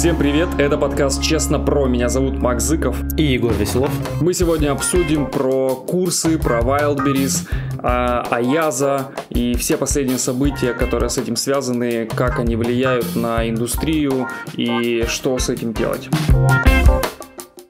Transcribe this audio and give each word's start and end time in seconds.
Всем 0.00 0.16
привет, 0.16 0.48
это 0.56 0.78
подкаст 0.78 1.22
«Честно 1.22 1.58
про». 1.58 1.86
Меня 1.86 2.08
зовут 2.08 2.38
Макс 2.38 2.64
Зыков. 2.64 2.96
И 3.18 3.22
Егор 3.22 3.52
Веселов. 3.52 3.90
Мы 4.22 4.32
сегодня 4.32 4.72
обсудим 4.72 5.26
про 5.26 5.76
курсы, 5.76 6.38
про 6.38 6.60
Wildberries, 6.60 7.46
а, 7.76 8.26
Аяза 8.30 9.08
и 9.28 9.54
все 9.56 9.76
последние 9.76 10.16
события, 10.16 10.72
которые 10.72 11.10
с 11.10 11.18
этим 11.18 11.36
связаны, 11.36 12.06
как 12.06 12.38
они 12.38 12.56
влияют 12.56 13.14
на 13.14 13.46
индустрию 13.46 14.26
и 14.54 15.04
что 15.06 15.38
с 15.38 15.50
этим 15.50 15.74
делать. 15.74 16.08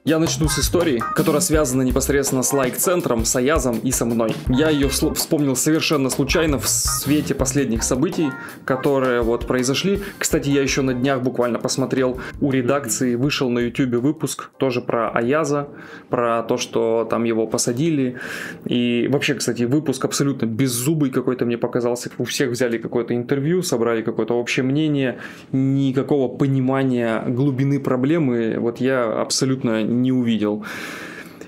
Я 0.03 0.17
начну 0.17 0.47
с 0.47 0.57
истории, 0.57 0.99
которая 1.13 1.41
связана 1.41 1.83
непосредственно 1.83 2.41
с 2.41 2.51
лайк-центром, 2.53 3.23
с 3.23 3.35
Аязом 3.35 3.77
и 3.77 3.91
со 3.91 4.03
мной. 4.03 4.33
Я 4.49 4.71
ее 4.71 4.89
вспомнил 4.89 5.55
совершенно 5.55 6.09
случайно 6.09 6.57
в 6.57 6.67
свете 6.67 7.35
последних 7.35 7.83
событий, 7.83 8.29
которые 8.65 9.21
вот 9.21 9.45
произошли. 9.45 10.01
Кстати, 10.17 10.49
я 10.49 10.63
еще 10.63 10.81
на 10.81 10.95
днях 10.95 11.21
буквально 11.21 11.59
посмотрел 11.59 12.19
у 12.39 12.49
редакции, 12.49 13.13
вышел 13.13 13.51
на 13.51 13.59
YouTube 13.59 14.01
выпуск 14.01 14.49
тоже 14.57 14.81
про 14.81 15.11
Аяза, 15.11 15.69
про 16.09 16.41
то, 16.41 16.57
что 16.57 17.07
там 17.07 17.23
его 17.23 17.45
посадили. 17.45 18.17
И 18.65 19.07
вообще, 19.07 19.35
кстати, 19.35 19.63
выпуск 19.63 20.03
абсолютно 20.03 20.47
беззубый 20.47 21.11
какой-то 21.11 21.45
мне 21.45 21.59
показался. 21.59 22.09
У 22.17 22.23
всех 22.23 22.49
взяли 22.49 22.79
какое-то 22.79 23.15
интервью, 23.15 23.61
собрали 23.61 24.01
какое-то 24.01 24.33
общее 24.33 24.63
мнение, 24.63 25.19
никакого 25.51 26.27
понимания 26.27 27.23
глубины 27.27 27.79
проблемы. 27.79 28.55
Вот 28.57 28.79
я 28.79 29.21
абсолютно 29.21 29.90
не 29.91 30.11
увидел. 30.11 30.65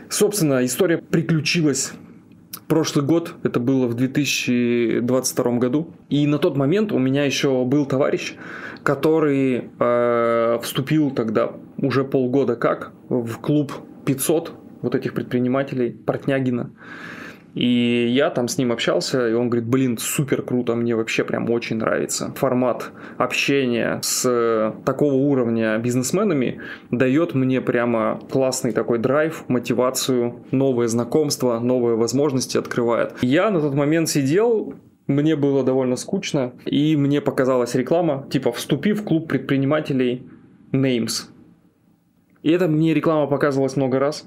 Собственно, 0.10 0.64
история 0.64 0.98
приключилась 0.98 1.94
прошлый 2.68 3.06
год, 3.06 3.36
это 3.44 3.60
было 3.60 3.88
в 3.88 3.94
2022 3.94 5.52
году. 5.58 5.94
И 6.10 6.26
на 6.28 6.40
тот 6.40 6.58
момент 6.58 6.92
у 6.92 7.00
меня 7.00 7.24
еще 7.24 7.64
был 7.66 7.86
товарищ, 7.86 8.36
который 8.84 9.70
э, 9.80 10.60
вступил 10.62 11.12
тогда 11.12 11.54
уже 11.78 12.04
полгода 12.04 12.56
как 12.56 12.92
в 13.10 13.38
клуб 13.40 13.74
500 14.06 14.54
вот 14.82 14.96
этих 14.96 15.14
предпринимателей 15.14 15.92
Портнягина. 15.92 16.72
И 17.54 18.08
я 18.08 18.32
там 18.32 18.48
с 18.48 18.58
ним 18.58 18.72
общался, 18.72 19.30
и 19.30 19.34
он 19.34 19.50
говорит, 19.50 19.70
блин, 19.70 19.98
супер 20.00 20.42
круто, 20.42 20.76
мне 20.76 20.96
вообще 20.96 21.24
прям 21.24 21.50
очень 21.52 21.78
нравится. 21.78 22.34
Формат 22.36 22.92
общения 23.18 24.00
с 24.02 24.74
такого 24.86 25.14
уровня 25.14 25.78
бизнесменами 25.78 26.62
дает 26.90 27.36
мне 27.36 27.62
прямо 27.62 28.20
классный 28.32 28.72
такой 28.72 28.98
драйв, 28.98 29.44
мотивацию, 29.48 30.44
новые 30.52 30.88
знакомства, 30.88 31.60
новые 31.60 31.96
возможности 31.96 32.58
открывает. 32.58 33.14
Я 33.22 33.52
на 33.52 33.62
тот 33.62 33.76
момент 33.76 34.10
сидел, 34.10 34.74
мне 35.06 35.36
было 35.36 35.64
довольно 35.64 35.96
скучно, 35.96 36.54
и 36.66 36.96
мне 36.96 37.22
показалась 37.22 37.76
реклама, 37.76 38.26
типа 38.32 38.52
«Вступи 38.52 38.94
в 38.94 39.04
клуб 39.04 39.28
предпринимателей 39.28 40.28
Names». 40.72 41.28
И 42.42 42.52
это 42.52 42.68
мне 42.68 42.94
реклама 42.94 43.28
показывалась 43.28 43.76
много 43.76 44.00
раз. 44.00 44.26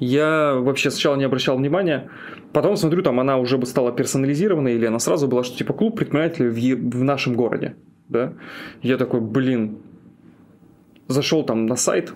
Я 0.00 0.54
вообще 0.54 0.90
сначала 0.90 1.16
не 1.16 1.24
обращал 1.24 1.56
внимания, 1.58 2.10
потом 2.52 2.76
смотрю, 2.76 3.02
там 3.02 3.20
она 3.20 3.36
уже 3.36 3.58
бы 3.58 3.66
стала 3.66 3.92
персонализированной, 3.92 4.74
или 4.74 4.86
она 4.86 4.98
сразу 4.98 5.28
была, 5.28 5.44
что 5.44 5.58
типа 5.58 5.74
клуб 5.74 5.96
предпринимателей 5.96 6.48
в, 6.48 6.96
в 6.96 7.04
нашем 7.04 7.34
городе. 7.34 7.76
Да? 8.08 8.32
Я 8.82 8.96
такой, 8.96 9.20
блин, 9.20 9.78
зашел 11.06 11.44
там 11.44 11.66
на 11.66 11.76
сайт. 11.76 12.14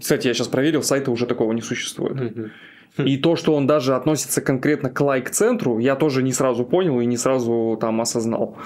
Кстати, 0.00 0.26
я 0.26 0.34
сейчас 0.34 0.48
проверил, 0.48 0.82
сайта 0.82 1.12
уже 1.12 1.26
такого 1.26 1.52
не 1.52 1.62
существует. 1.62 2.50
И 2.98 3.16
то, 3.16 3.36
что 3.36 3.54
он 3.54 3.66
даже 3.66 3.94
относится 3.94 4.42
конкретно 4.42 4.90
к 4.90 5.00
лайк-центру, 5.00 5.78
я 5.78 5.96
тоже 5.96 6.22
не 6.22 6.32
сразу 6.32 6.64
понял 6.64 7.00
и 7.00 7.06
не 7.06 7.16
сразу 7.16 7.78
там 7.80 8.00
осознал. 8.00 8.58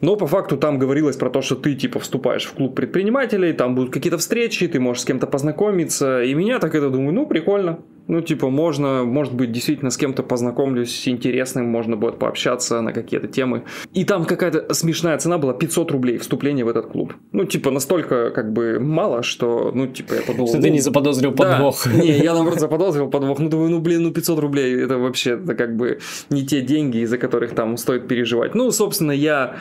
Но 0.00 0.16
по 0.16 0.26
факту 0.26 0.56
там 0.56 0.78
говорилось 0.78 1.16
про 1.16 1.30
то, 1.30 1.42
что 1.42 1.56
ты 1.56 1.74
типа 1.74 1.98
вступаешь 1.98 2.46
в 2.46 2.54
клуб 2.54 2.74
предпринимателей, 2.74 3.52
там 3.52 3.74
будут 3.74 3.92
какие-то 3.92 4.18
встречи, 4.18 4.68
ты 4.68 4.78
можешь 4.78 5.02
с 5.02 5.06
кем-то 5.06 5.26
познакомиться. 5.26 6.22
И 6.22 6.34
меня 6.34 6.58
так 6.58 6.74
это 6.74 6.90
думаю, 6.90 7.12
ну 7.12 7.26
прикольно. 7.26 7.80
Ну, 8.08 8.22
типа, 8.22 8.48
можно, 8.48 9.04
может 9.04 9.34
быть, 9.34 9.52
действительно 9.52 9.90
с 9.90 9.98
кем-то 9.98 10.22
познакомлюсь 10.22 11.06
интересным, 11.06 11.66
можно 11.66 11.96
будет 11.96 12.18
пообщаться 12.18 12.80
на 12.80 12.92
какие-то 12.92 13.28
темы. 13.28 13.64
И 13.92 14.04
там 14.04 14.24
какая-то 14.24 14.72
смешная 14.72 15.18
цена 15.18 15.36
была 15.36 15.52
500 15.52 15.90
рублей 15.90 16.16
вступление 16.16 16.64
в 16.64 16.68
этот 16.68 16.86
клуб. 16.86 17.12
Ну, 17.32 17.44
типа, 17.44 17.70
настолько, 17.70 18.30
как 18.30 18.52
бы, 18.52 18.80
мало, 18.80 19.22
что, 19.22 19.72
ну, 19.74 19.86
типа, 19.86 20.14
я 20.14 20.22
подумал... 20.22 20.48
Что 20.48 20.62
ты 20.62 20.70
не 20.70 20.80
заподозрил 20.80 21.32
подвох. 21.32 21.84
Да, 21.84 21.92
не, 21.92 22.18
я, 22.18 22.32
наоборот, 22.34 22.58
заподозрил 22.60 23.10
подвох. 23.10 23.38
Ну, 23.38 23.50
думаю, 23.50 23.70
ну, 23.70 23.80
блин, 23.80 24.02
ну, 24.04 24.10
500 24.10 24.38
рублей, 24.38 24.82
это 24.82 24.96
вообще, 24.96 25.32
это 25.32 25.54
как 25.54 25.76
бы 25.76 25.98
не 26.30 26.46
те 26.46 26.62
деньги, 26.62 26.98
из-за 26.98 27.18
которых 27.18 27.54
там 27.54 27.76
стоит 27.76 28.08
переживать. 28.08 28.54
Ну, 28.54 28.70
собственно, 28.70 29.12
я 29.12 29.56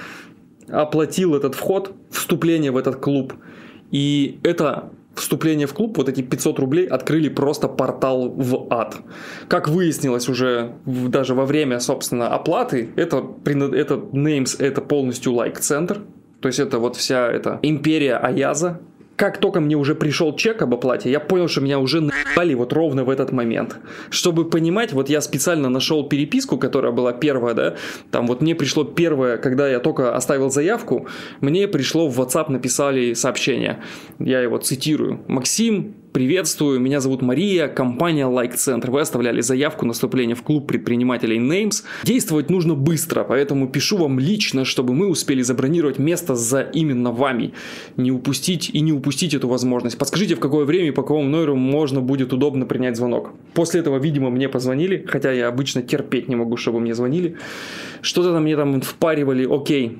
оплатил 0.69 1.35
этот 1.35 1.53
вход, 1.55 1.93
вступление 2.11 2.71
в 2.71 2.77
этот 2.77 2.95
клуб. 2.95 3.33
И 3.91 4.39
это 4.43 4.89
вступление 5.19 5.67
в 5.67 5.73
клуб, 5.73 5.97
вот 5.97 6.09
эти 6.09 6.21
500 6.21 6.59
рублей 6.59 6.87
открыли 6.87 7.29
просто 7.29 7.67
портал 7.67 8.29
в 8.29 8.67
ад. 8.69 8.97
Как 9.47 9.67
выяснилось 9.67 10.29
уже 10.29 10.75
даже 10.85 11.33
во 11.33 11.45
время, 11.45 11.79
собственно, 11.79 12.29
оплаты, 12.29 12.89
это, 12.95 13.17
это 13.45 13.95
Names, 13.95 14.61
это 14.61 14.81
полностью 14.81 15.33
лайк-центр. 15.33 16.01
То 16.41 16.47
есть 16.47 16.59
это 16.59 16.79
вот 16.79 16.95
вся 16.95 17.27
эта 17.27 17.59
империя 17.63 18.15
Аяза, 18.15 18.79
как 19.17 19.39
только 19.39 19.59
мне 19.59 19.75
уже 19.75 19.95
пришел 19.95 20.35
чек 20.35 20.61
об 20.61 20.75
оплате, 20.75 21.09
я 21.09 21.19
понял, 21.19 21.47
что 21.47 21.59
меня 21.59 21.79
уже 21.79 22.01
наебали 22.01 22.53
вот 22.53 22.71
ровно 22.71 23.03
в 23.03 23.09
этот 23.09 23.31
момент. 23.31 23.77
Чтобы 24.11 24.47
понимать, 24.47 24.93
вот 24.93 25.09
я 25.09 25.21
специально 25.21 25.69
нашел 25.69 26.07
переписку, 26.07 26.57
которая 26.57 26.91
была 26.91 27.13
первая, 27.13 27.55
да, 27.55 27.75
там 28.11 28.27
вот 28.27 28.41
мне 28.41 28.53
пришло 28.53 28.83
первое, 28.83 29.37
когда 29.37 29.67
я 29.67 29.79
только 29.79 30.15
оставил 30.15 30.51
заявку, 30.51 31.07
мне 31.41 31.67
пришло 31.67 32.07
в 32.07 32.19
WhatsApp 32.19 32.51
написали 32.51 33.15
сообщение. 33.15 33.81
Я 34.19 34.41
его 34.41 34.59
цитирую. 34.59 35.19
Максим, 35.27 35.95
Приветствую, 36.17 36.79
меня 36.79 36.99
зовут 36.99 37.21
Мария, 37.21 37.67
компания 37.67 38.25
Like 38.25 38.55
Center. 38.55 38.89
Вы 38.89 39.01
оставляли 39.01 39.41
заявку 39.41 39.85
на 39.85 39.93
вступление 39.93 40.35
в 40.35 40.41
клуб 40.41 40.65
предпринимателей 40.65 41.37
Names. 41.37 41.83
Действовать 42.03 42.49
нужно 42.49 42.73
быстро, 42.73 43.23
поэтому 43.23 43.67
пишу 43.67 43.97
вам 43.97 44.17
лично, 44.17 44.65
чтобы 44.65 44.95
мы 44.95 45.09
успели 45.09 45.43
забронировать 45.43 45.99
место 45.99 46.33
за 46.33 46.61
именно 46.61 47.11
вами. 47.11 47.53
Не 47.97 48.11
упустить 48.11 48.71
и 48.73 48.79
не 48.79 48.93
упустить 48.93 49.35
эту 49.35 49.47
возможность. 49.47 49.99
Подскажите, 49.99 50.33
в 50.33 50.39
какое 50.39 50.65
время 50.65 50.87
и 50.87 50.91
по 50.91 51.03
какому 51.03 51.29
номеру 51.29 51.55
можно 51.55 52.01
будет 52.01 52.33
удобно 52.33 52.65
принять 52.65 52.97
звонок. 52.97 53.33
После 53.53 53.81
этого, 53.81 53.99
видимо, 53.99 54.31
мне 54.31 54.49
позвонили, 54.49 55.05
хотя 55.07 55.31
я 55.31 55.47
обычно 55.47 55.83
терпеть 55.83 56.29
не 56.29 56.35
могу, 56.35 56.57
чтобы 56.57 56.79
мне 56.79 56.95
звонили. 56.95 57.37
Что-то 58.01 58.33
там 58.33 58.41
мне 58.41 58.55
там 58.55 58.81
впаривали, 58.81 59.45
окей, 59.47 59.99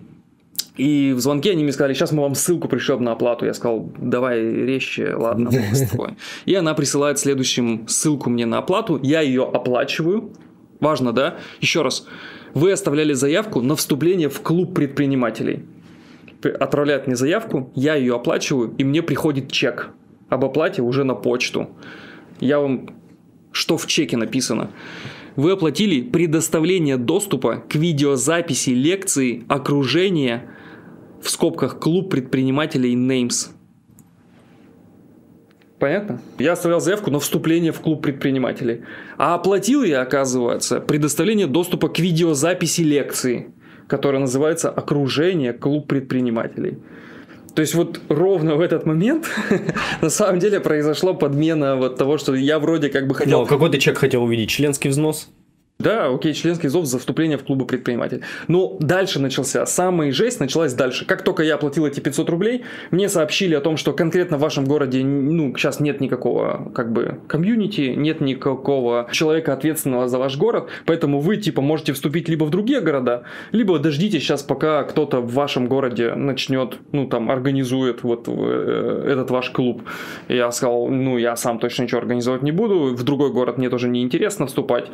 и 0.77 1.13
в 1.13 1.19
звонке 1.19 1.51
они 1.51 1.63
мне 1.63 1.71
сказали, 1.71 1.93
сейчас 1.93 2.11
мы 2.11 2.21
вам 2.21 2.35
ссылку 2.35 2.67
пришлем 2.67 3.03
на 3.03 3.13
оплату. 3.13 3.45
Я 3.45 3.53
сказал, 3.53 3.91
давай 3.97 4.41
резче, 4.41 5.15
ладно, 5.15 5.49
И 6.45 6.53
она 6.53 6.73
присылает 6.73 7.19
следующим 7.19 7.87
ссылку 7.87 8.29
мне 8.29 8.45
на 8.45 8.59
оплату. 8.59 8.99
Я 9.01 9.21
ее 9.21 9.43
оплачиваю. 9.43 10.31
Важно, 10.79 11.13
да? 11.13 11.37
Еще 11.59 11.81
раз. 11.81 12.05
Вы 12.53 12.71
оставляли 12.71 13.13
заявку 13.13 13.61
на 13.61 13.75
вступление 13.75 14.29
в 14.29 14.41
клуб 14.41 14.75
предпринимателей. 14.75 15.65
Отправляют 16.43 17.07
мне 17.07 17.15
заявку, 17.15 17.71
я 17.73 17.95
ее 17.95 18.15
оплачиваю, 18.15 18.73
и 18.77 18.83
мне 18.83 19.01
приходит 19.01 19.51
чек 19.51 19.89
об 20.29 20.45
оплате 20.45 20.83
уже 20.83 21.03
на 21.03 21.15
почту. 21.15 21.69
Я 22.39 22.59
вам... 22.59 22.89
Что 23.51 23.77
в 23.77 23.87
чеке 23.87 24.17
написано? 24.17 24.69
Вы 25.35 25.51
оплатили 25.51 26.01
предоставление 26.01 26.97
доступа 26.97 27.63
к 27.67 27.73
видеозаписи 27.75 28.71
лекции 28.71 29.45
окружения 29.47 30.49
в 31.21 31.29
скобках 31.29 31.79
клуб 31.79 32.09
предпринимателей 32.09 32.95
Names. 32.95 33.49
Понятно? 35.79 36.19
Я 36.39 36.53
оставлял 36.53 36.79
заявку 36.79 37.11
на 37.11 37.19
вступление 37.19 37.71
в 37.71 37.79
клуб 37.81 38.01
предпринимателей. 38.01 38.81
А 39.17 39.35
оплатил 39.35 39.83
я, 39.83 40.01
оказывается, 40.01 40.79
предоставление 40.79 41.45
доступа 41.45 41.89
к 41.89 41.99
видеозаписи 41.99 42.81
лекции, 42.81 43.53
которая 43.87 44.21
называется 44.21 44.69
«Окружение 44.71 45.53
клуб 45.53 45.87
предпринимателей». 45.87 46.79
То 47.53 47.61
есть 47.61 47.73
вот 47.73 48.01
ровно 48.09 48.55
в 48.55 48.61
этот 48.61 48.85
момент 48.85 49.27
на 50.01 50.09
самом 50.09 50.39
деле 50.39 50.59
произошла 50.59 51.13
подмена 51.13 51.75
вот 51.75 51.95
того, 51.95 52.17
что 52.17 52.35
я 52.35 52.59
вроде 52.59 52.89
как 52.89 53.07
бы 53.07 53.15
хотел... 53.15 53.41
Ну, 53.41 53.45
какой 53.47 53.71
ты 53.71 53.79
чек 53.79 53.97
хотел 53.97 54.23
увидеть? 54.23 54.49
Членский 54.49 54.89
взнос? 54.89 55.29
Да, 55.79 56.07
окей, 56.07 56.33
членский 56.33 56.69
зов 56.69 56.85
за 56.85 56.97
вступление 56.97 57.37
в 57.37 57.43
клубы 57.43 57.67
предпринимателей. 57.67 58.21
Но 58.47 58.77
дальше 58.79 59.19
начался, 59.19 59.67
самая 59.67 60.11
жесть 60.11 60.39
началась 60.39 60.73
дальше. 60.73 61.05
Как 61.05 61.21
только 61.21 61.43
я 61.43 61.53
оплатил 61.53 61.85
эти 61.85 61.99
500 61.99 62.29
рублей, 62.29 62.63
мне 62.89 63.07
сообщили 63.09 63.53
о 63.53 63.61
том, 63.61 63.77
что 63.77 63.93
конкретно 63.93 64.37
в 64.37 64.39
вашем 64.39 64.65
городе, 64.65 65.03
ну, 65.03 65.55
сейчас 65.55 65.79
нет 65.79 66.01
никакого, 66.01 66.71
как 66.73 66.91
бы, 66.91 67.19
комьюнити, 67.27 67.93
нет 67.95 68.21
никакого 68.21 69.07
человека 69.11 69.53
ответственного 69.53 70.07
за 70.07 70.17
ваш 70.17 70.35
город, 70.37 70.67
поэтому 70.85 71.19
вы, 71.19 71.37
типа, 71.37 71.61
можете 71.61 71.93
вступить 71.93 72.27
либо 72.27 72.45
в 72.45 72.49
другие 72.49 72.81
города, 72.81 73.23
либо 73.51 73.77
дождитесь 73.77 74.23
сейчас, 74.23 74.41
пока 74.41 74.83
кто-то 74.83 75.19
в 75.19 75.31
вашем 75.33 75.67
городе 75.67 76.15
начнет, 76.15 76.77
ну, 76.91 77.07
там, 77.07 77.29
организует 77.29 78.01
вот 78.01 78.23
э, 78.27 79.09
этот 79.11 79.29
ваш 79.29 79.51
клуб. 79.51 79.83
Я 80.27 80.51
сказал, 80.51 80.87
ну, 80.87 81.19
я 81.19 81.35
сам 81.35 81.59
точно 81.59 81.83
ничего 81.83 81.99
организовать 81.99 82.41
не 82.41 82.51
буду, 82.51 82.95
в 82.95 83.03
другой 83.03 83.31
город 83.31 83.59
мне 83.59 83.69
тоже 83.69 83.87
не 83.89 84.01
интересно 84.01 84.47
вступать. 84.47 84.87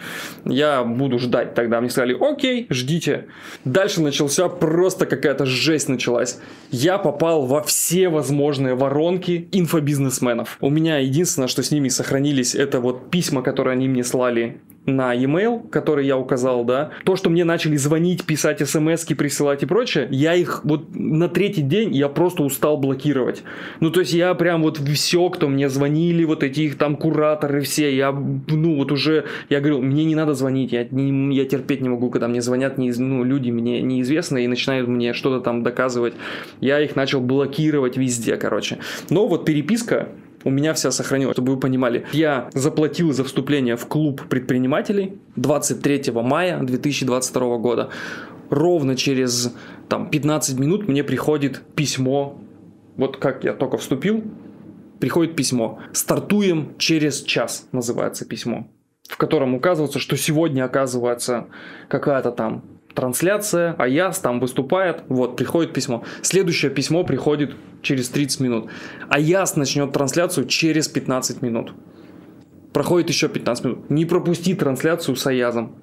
Я 0.43 0.72
буду 0.81 1.19
ждать 1.19 1.53
тогда. 1.53 1.81
Мне 1.81 1.89
сказали, 1.89 2.17
окей, 2.17 2.67
ждите. 2.69 3.25
Дальше 3.65 4.01
начался 4.01 4.47
просто 4.47 5.05
какая-то 5.05 5.45
жесть 5.45 5.89
началась. 5.89 6.39
Я 6.71 6.97
попал 6.97 7.45
во 7.45 7.61
все 7.61 8.07
возможные 8.07 8.75
воронки 8.75 9.49
инфобизнесменов. 9.51 10.57
У 10.61 10.69
меня 10.69 10.97
единственное, 10.97 11.49
что 11.49 11.61
с 11.61 11.69
ними 11.69 11.89
сохранились, 11.89 12.55
это 12.55 12.79
вот 12.79 13.11
письма, 13.11 13.43
которые 13.43 13.73
они 13.73 13.89
мне 13.89 14.03
слали 14.03 14.61
на 14.85 15.13
e-mail, 15.13 15.67
который 15.69 16.05
я 16.05 16.17
указал, 16.17 16.65
да, 16.65 16.91
то, 17.05 17.15
что 17.15 17.29
мне 17.29 17.45
начали 17.45 17.75
звонить, 17.77 18.25
писать 18.25 18.67
смс 18.67 19.05
присылать 19.05 19.63
и 19.63 19.65
прочее, 19.65 20.07
я 20.11 20.33
их 20.33 20.61
вот 20.63 20.95
на 20.95 21.29
третий 21.29 21.61
день 21.61 21.95
я 21.95 22.09
просто 22.09 22.43
устал 22.43 22.77
блокировать. 22.77 23.43
Ну, 23.79 23.91
то 23.91 24.01
есть 24.01 24.13
я 24.13 24.33
прям 24.33 24.63
вот 24.63 24.79
все, 24.79 25.29
кто 25.29 25.47
мне 25.47 25.69
звонили, 25.69 26.25
вот 26.25 26.43
эти 26.43 26.61
их 26.61 26.77
там 26.77 26.95
кураторы 26.95 27.61
все, 27.61 27.95
я, 27.95 28.11
ну, 28.11 28.75
вот 28.75 28.91
уже, 28.91 29.25
я 29.49 29.59
говорю, 29.59 29.81
мне 29.81 30.03
не 30.03 30.15
надо 30.15 30.33
звонить, 30.33 30.71
я, 30.71 30.85
не, 30.89 31.35
я 31.35 31.45
терпеть 31.45 31.81
не 31.81 31.89
могу, 31.89 32.09
когда 32.09 32.27
мне 32.27 32.41
звонят 32.41 32.77
не, 32.77 32.91
ну, 32.91 33.23
люди 33.23 33.51
мне 33.51 33.81
неизвестные 33.81 34.45
и 34.45 34.47
начинают 34.47 34.87
мне 34.87 35.13
что-то 35.13 35.41
там 35.41 35.63
доказывать. 35.63 36.13
Я 36.59 36.81
их 36.81 36.95
начал 36.95 37.21
блокировать 37.21 37.97
везде, 37.97 38.35
короче. 38.35 38.79
Но 39.09 39.27
вот 39.27 39.45
переписка, 39.45 40.09
у 40.43 40.49
меня 40.49 40.73
вся 40.73 40.91
сохранилась, 40.91 41.35
чтобы 41.35 41.53
вы 41.53 41.59
понимали. 41.59 42.05
Я 42.11 42.49
заплатил 42.53 43.11
за 43.13 43.23
вступление 43.23 43.75
в 43.75 43.87
клуб 43.87 44.21
предпринимателей 44.29 45.19
23 45.35 46.11
мая 46.13 46.59
2022 46.61 47.57
года. 47.57 47.89
Ровно 48.49 48.95
через 48.95 49.53
там, 49.89 50.09
15 50.09 50.59
минут 50.59 50.87
мне 50.87 51.03
приходит 51.03 51.61
письмо. 51.75 52.39
Вот 52.97 53.17
как 53.17 53.43
я 53.43 53.53
только 53.53 53.77
вступил, 53.77 54.23
приходит 54.99 55.35
письмо. 55.35 55.79
Стартуем 55.91 56.75
через 56.77 57.21
час, 57.23 57.67
называется 57.71 58.25
письмо. 58.25 58.67
В 59.09 59.17
котором 59.17 59.55
указывается, 59.55 59.99
что 59.99 60.15
сегодня 60.15 60.63
оказывается 60.63 61.47
какая-то 61.89 62.31
там 62.31 62.63
трансляция, 62.93 63.75
Аяс 63.77 64.19
там 64.19 64.39
выступает, 64.39 65.03
вот, 65.07 65.35
приходит 65.35 65.73
письмо. 65.73 66.03
Следующее 66.21 66.71
письмо 66.71 67.03
приходит 67.03 67.55
через 67.81 68.09
30 68.09 68.39
минут. 68.39 68.69
Аяс 69.09 69.55
начнет 69.55 69.91
трансляцию 69.91 70.47
через 70.47 70.87
15 70.87 71.41
минут. 71.41 71.73
Проходит 72.73 73.09
еще 73.09 73.29
15 73.29 73.65
минут. 73.65 73.89
Не 73.89 74.05
пропусти 74.05 74.55
трансляцию 74.55 75.15
с 75.15 75.27
Аязом. 75.27 75.75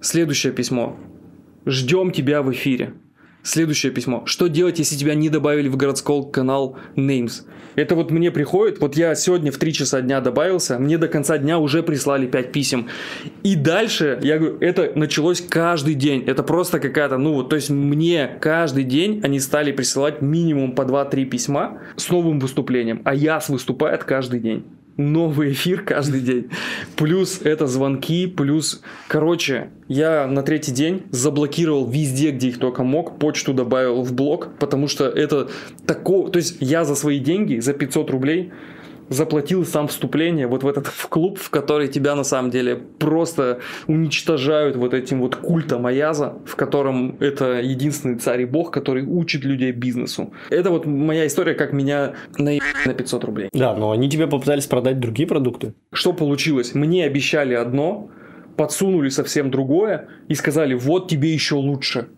Следующее 0.00 0.52
письмо. 0.52 0.96
Ждем 1.64 2.10
тебя 2.10 2.42
в 2.42 2.52
эфире. 2.52 2.94
Следующее 3.42 3.92
письмо. 3.92 4.24
Что 4.26 4.48
делать, 4.48 4.80
если 4.80 4.96
тебя 4.96 5.14
не 5.14 5.28
добавили 5.28 5.68
в 5.68 5.76
городской 5.76 6.28
канал 6.32 6.76
Names? 6.96 7.44
Это 7.76 7.94
вот 7.94 8.10
мне 8.10 8.30
приходит, 8.30 8.80
вот 8.80 8.96
я 8.96 9.14
сегодня 9.14 9.52
в 9.52 9.58
3 9.58 9.72
часа 9.72 10.00
дня 10.00 10.20
добавился, 10.20 10.78
мне 10.78 10.98
до 10.98 11.08
конца 11.08 11.38
дня 11.38 11.58
уже 11.58 11.82
прислали 11.82 12.26
5 12.26 12.52
писем. 12.52 12.88
И 13.42 13.54
дальше, 13.54 14.18
я 14.22 14.38
говорю, 14.38 14.58
это 14.60 14.92
началось 14.94 15.40
каждый 15.40 15.94
день. 15.94 16.24
Это 16.26 16.42
просто 16.42 16.80
какая-то, 16.80 17.18
ну 17.18 17.34
вот, 17.34 17.50
то 17.50 17.56
есть 17.56 17.70
мне 17.70 18.38
каждый 18.40 18.84
день 18.84 19.20
они 19.22 19.38
стали 19.40 19.72
присылать 19.72 20.22
минимум 20.22 20.74
по 20.74 20.82
2-3 20.82 21.24
письма 21.26 21.78
с 21.96 22.08
новым 22.08 22.40
выступлением. 22.40 23.02
А 23.04 23.14
Яс 23.14 23.48
выступает 23.48 24.04
каждый 24.04 24.40
день 24.40 24.64
новый 24.96 25.52
эфир 25.52 25.82
каждый 25.82 26.20
день. 26.20 26.50
Плюс 26.96 27.40
это 27.42 27.66
звонки, 27.66 28.26
плюс... 28.26 28.82
Короче, 29.08 29.70
я 29.88 30.26
на 30.26 30.42
третий 30.42 30.72
день 30.72 31.02
заблокировал 31.10 31.88
везде, 31.88 32.30
где 32.30 32.48
их 32.48 32.58
только 32.58 32.82
мог, 32.82 33.18
почту 33.18 33.54
добавил 33.54 34.02
в 34.02 34.12
блог, 34.12 34.50
потому 34.58 34.88
что 34.88 35.06
это 35.06 35.48
такого... 35.86 36.30
То 36.30 36.38
есть 36.38 36.56
я 36.60 36.84
за 36.84 36.94
свои 36.94 37.18
деньги, 37.18 37.58
за 37.58 37.72
500 37.72 38.10
рублей 38.10 38.52
заплатил 39.08 39.64
сам 39.64 39.88
вступление 39.88 40.46
вот 40.46 40.62
в 40.62 40.68
этот 40.68 40.86
в 40.86 41.08
клуб, 41.08 41.38
в 41.38 41.50
который 41.50 41.88
тебя 41.88 42.14
на 42.14 42.24
самом 42.24 42.50
деле 42.50 42.76
просто 42.76 43.60
уничтожают 43.86 44.76
вот 44.76 44.94
этим 44.94 45.20
вот 45.20 45.36
культом 45.36 45.86
Аяза, 45.86 46.34
в 46.44 46.56
котором 46.56 47.16
это 47.20 47.60
единственный 47.60 48.18
царь 48.18 48.42
и 48.42 48.44
бог, 48.44 48.70
который 48.70 49.04
учит 49.04 49.44
людей 49.44 49.72
бизнесу. 49.72 50.32
Это 50.50 50.70
вот 50.70 50.86
моя 50.86 51.26
история, 51.26 51.54
как 51.54 51.72
меня 51.72 52.14
на 52.38 52.56
на 52.84 52.94
500 52.94 53.24
рублей. 53.24 53.48
Да, 53.52 53.74
но 53.74 53.90
они 53.90 54.08
тебе 54.08 54.26
попытались 54.26 54.66
продать 54.66 55.00
другие 55.00 55.28
продукты. 55.28 55.74
Что 55.92 56.12
получилось? 56.12 56.74
Мне 56.74 57.04
обещали 57.04 57.54
одно, 57.54 58.10
подсунули 58.56 59.08
совсем 59.08 59.50
другое 59.50 60.08
и 60.28 60.34
сказали, 60.34 60.74
вот 60.74 61.08
тебе 61.08 61.32
еще 61.32 61.56
лучше 61.56 62.08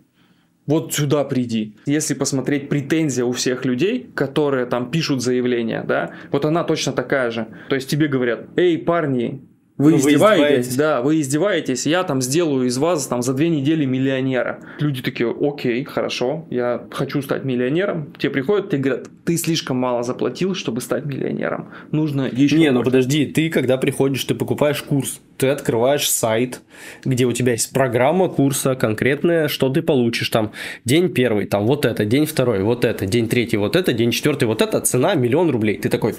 вот 0.69 0.93
сюда 0.93 1.23
приди. 1.23 1.75
Если 1.87 2.13
посмотреть 2.13 2.69
претензия 2.69 3.25
у 3.25 3.31
всех 3.31 3.65
людей, 3.65 4.11
которые 4.13 4.67
там 4.67 4.91
пишут 4.91 5.23
заявления, 5.23 5.83
да, 5.83 6.11
вот 6.31 6.45
она 6.45 6.63
точно 6.63 6.93
такая 6.93 7.31
же. 7.31 7.47
То 7.69 7.75
есть 7.75 7.89
тебе 7.89 8.07
говорят, 8.07 8.47
эй, 8.55 8.77
парни, 8.77 9.41
вы, 9.79 9.91
ну, 9.91 9.97
издеваетесь? 9.97 10.19
вы 10.19 10.45
издеваетесь? 10.45 10.75
Да, 10.75 11.01
вы 11.01 11.21
издеваетесь. 11.21 11.85
Я 11.85 12.03
там 12.03 12.21
сделаю 12.21 12.67
из 12.67 12.77
вас 12.77 13.07
там 13.07 13.21
за 13.21 13.33
две 13.33 13.47
недели 13.47 13.85
миллионера. 13.85 14.59
Люди 14.79 15.01
такие, 15.01 15.33
окей, 15.41 15.85
хорошо, 15.85 16.45
я 16.49 16.85
хочу 16.91 17.21
стать 17.21 17.45
миллионером. 17.45 18.13
Тебе 18.17 18.29
приходят, 18.29 18.69
тебе 18.69 18.81
говорят, 18.81 19.07
ты 19.23 19.37
слишком 19.37 19.77
мало 19.77 20.03
заплатил, 20.03 20.53
чтобы 20.53 20.81
стать 20.81 21.05
миллионером. 21.05 21.69
Нужно 21.91 22.29
еще 22.29 22.57
Не, 22.57 22.71
ну 22.71 22.83
подожди, 22.83 23.25
ты 23.25 23.49
когда 23.49 23.77
приходишь, 23.77 24.25
ты 24.25 24.35
покупаешь 24.35 24.83
курс, 24.83 25.21
ты 25.37 25.47
открываешь 25.47 26.09
сайт, 26.09 26.59
где 27.05 27.25
у 27.25 27.31
тебя 27.31 27.53
есть 27.53 27.71
программа 27.71 28.27
курса 28.27 28.75
конкретная, 28.75 29.47
что 29.47 29.69
ты 29.69 29.81
получишь 29.81 30.27
там. 30.27 30.51
День 30.83 31.07
первый, 31.13 31.45
там 31.45 31.65
вот 31.65 31.85
это, 31.85 32.03
день 32.03 32.25
второй, 32.25 32.63
вот 32.63 32.83
это, 32.83 33.05
день 33.05 33.29
третий, 33.29 33.55
вот 33.55 33.77
это, 33.77 33.93
день 33.93 34.11
четвертый, 34.11 34.43
вот 34.43 34.61
это, 34.61 34.81
цена 34.81 35.15
миллион 35.15 35.49
рублей. 35.49 35.77
Ты 35.77 35.87
такой, 35.87 36.15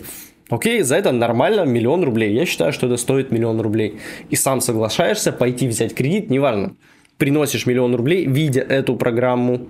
Окей, 0.51 0.83
за 0.83 0.97
это 0.97 1.13
нормально 1.13 1.65
миллион 1.65 2.03
рублей. 2.03 2.35
Я 2.35 2.45
считаю, 2.45 2.73
что 2.73 2.87
это 2.87 2.97
стоит 2.97 3.31
миллион 3.31 3.61
рублей. 3.61 4.01
И 4.31 4.37
сам 4.37 4.61
соглашаешься 4.61 5.33
пойти 5.33 5.69
взять 5.69 5.95
кредит, 5.95 6.29
неважно. 6.29 6.75
Приносишь 7.19 7.67
миллион 7.67 7.95
рублей, 7.95 8.27
видя 8.27 8.61
эту 8.61 8.97
программу, 8.97 9.69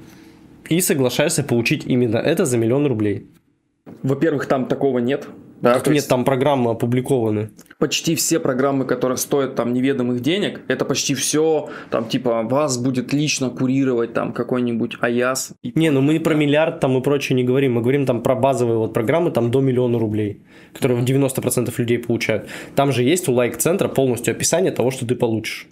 и 0.68 0.80
соглашаешься 0.80 1.42
получить 1.44 1.84
именно 1.84 2.16
это 2.16 2.46
за 2.46 2.56
миллион 2.56 2.86
рублей. 2.86 3.26
Во-первых, 4.02 4.46
там 4.46 4.66
такого 4.66 4.98
нет. 4.98 5.26
Да, 5.60 5.74
как 5.74 5.88
нет, 5.88 6.08
там 6.08 6.24
программы 6.24 6.70
опубликованы. 6.70 7.50
Почти 7.78 8.14
все 8.14 8.40
программы, 8.40 8.86
которые 8.86 9.18
стоят 9.18 9.56
там 9.56 9.72
неведомых 9.72 10.20
денег, 10.20 10.62
это 10.68 10.84
почти 10.84 11.14
все, 11.14 11.68
там 11.90 12.08
типа 12.08 12.42
вас 12.44 12.78
будет 12.78 13.12
лично 13.12 13.50
курировать 13.50 14.14
там 14.14 14.32
какой-нибудь 14.32 14.96
АЯС. 15.00 15.52
Не, 15.62 15.90
ну 15.90 16.00
мы 16.00 16.18
про 16.20 16.34
миллиард 16.34 16.80
там 16.80 16.96
и 16.96 17.02
прочее 17.02 17.36
не 17.36 17.44
говорим, 17.44 17.74
мы 17.74 17.82
говорим 17.82 18.06
там 18.06 18.22
про 18.22 18.34
базовые 18.34 18.78
вот 18.78 18.94
программы 18.94 19.30
там 19.30 19.50
до 19.50 19.60
миллиона 19.60 19.98
рублей, 19.98 20.42
которые 20.72 21.02
90% 21.02 21.72
людей 21.76 21.98
получают. 21.98 22.48
Там 22.74 22.92
же 22.92 23.02
есть 23.02 23.28
у 23.28 23.32
лайк-центра 23.32 23.88
полностью 23.88 24.32
описание 24.32 24.72
того, 24.72 24.90
что 24.90 25.06
ты 25.06 25.14
получишь. 25.14 25.68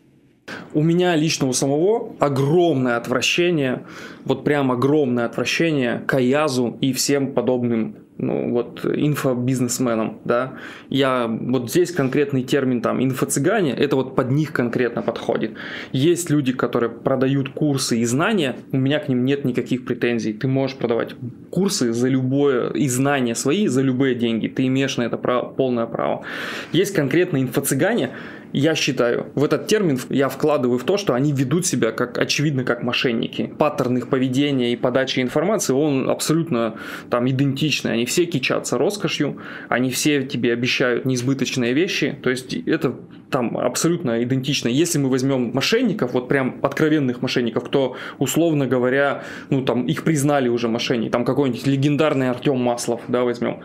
У 0.73 0.83
меня 0.83 1.15
лично 1.15 1.47
у 1.47 1.53
самого 1.53 2.15
огромное 2.21 2.97
отвращение, 2.97 3.85
вот 4.25 4.45
прям 4.45 4.71
огромное 4.71 5.27
отвращение 5.27 6.03
к 6.07 6.15
Аязу 6.15 6.77
и 6.81 6.93
всем 6.93 7.33
подобным 7.33 7.97
ну, 8.19 8.51
вот, 8.51 8.85
инфобизнесменам, 8.85 10.19
да, 10.25 10.55
я, 10.91 11.27
вот 11.29 11.71
здесь 11.71 11.93
конкретный 11.93 12.43
термин 12.43 12.83
там, 12.83 13.03
инфо-цыгане, 13.03 13.73
это 13.73 13.97
вот 13.97 14.17
под 14.17 14.31
них 14.31 14.53
конкретно 14.53 15.03
подходит. 15.03 15.53
Есть 15.93 16.29
люди, 16.31 16.53
которые 16.53 16.91
продают 16.91 17.51
курсы 17.51 17.99
и 17.99 18.05
знания, 18.05 18.57
у 18.73 18.77
меня 18.77 18.99
к 18.99 19.09
ним 19.09 19.25
нет 19.25 19.45
никаких 19.45 19.85
претензий, 19.85 20.33
ты 20.33 20.49
можешь 20.49 20.77
продавать 20.77 21.15
курсы 21.51 21.93
за 21.93 22.09
любое, 22.09 22.71
и 22.71 22.89
знания 22.89 23.35
свои 23.35 23.69
за 23.69 23.83
любые 23.83 24.15
деньги, 24.15 24.49
ты 24.49 24.67
имеешь 24.67 24.97
на 24.97 25.03
это 25.03 25.17
право, 25.17 25.47
полное 25.47 25.87
право. 25.87 26.25
Есть 26.73 26.95
конкретно 26.95 27.41
инфо-цыгане, 27.41 28.11
я 28.53 28.75
считаю, 28.75 29.27
в 29.35 29.45
этот 29.45 29.67
термин 29.67 29.99
я 30.09 30.29
вкладываю 30.29 30.79
в 30.79 30.85
то, 30.85 30.97
что 30.97 31.15
они 31.15 31.33
ведут 31.33 31.67
себя 31.67 31.93
как, 31.93 32.19
очевидно, 32.19 32.65
как 32.65 32.83
мошенники. 32.83 33.53
Паттерн 33.59 33.99
их 33.99 34.09
поведения 34.09 34.73
и 34.73 34.77
подачи 34.77 35.21
информации, 35.21 35.73
он 35.73 36.09
абсолютно 36.09 36.77
там 37.11 37.29
идентичный. 37.29 37.93
Они 37.93 38.07
все 38.07 38.25
кичатся 38.27 38.79
роскошью, 38.79 39.39
они 39.69 39.91
все 39.91 40.25
тебе 40.25 40.53
обещают 40.53 41.05
неизбыточные 41.05 41.73
вещи, 41.75 42.19
то 42.23 42.31
есть 42.31 42.55
это 42.55 42.97
там 43.31 43.59
абсолютно 43.59 44.23
идентично. 44.23 44.69
Если 44.69 44.99
мы 44.99 45.11
возьмем 45.11 45.51
мошенников, 45.53 46.15
вот 46.15 46.29
прям 46.29 46.59
откровенных 46.63 47.21
мошенников, 47.23 47.65
кто, 47.65 47.97
условно 48.19 48.67
говоря, 48.67 49.25
ну 49.51 49.63
там 49.63 49.87
их 49.87 50.05
признали 50.05 50.49
уже 50.49 50.69
мошенниками, 50.69 51.11
там 51.11 51.25
какой-нибудь 51.25 51.67
легендарный 51.67 52.31
Артем 52.31 52.59
Маслов, 52.59 53.03
да, 53.09 53.25
возьмем, 53.25 53.61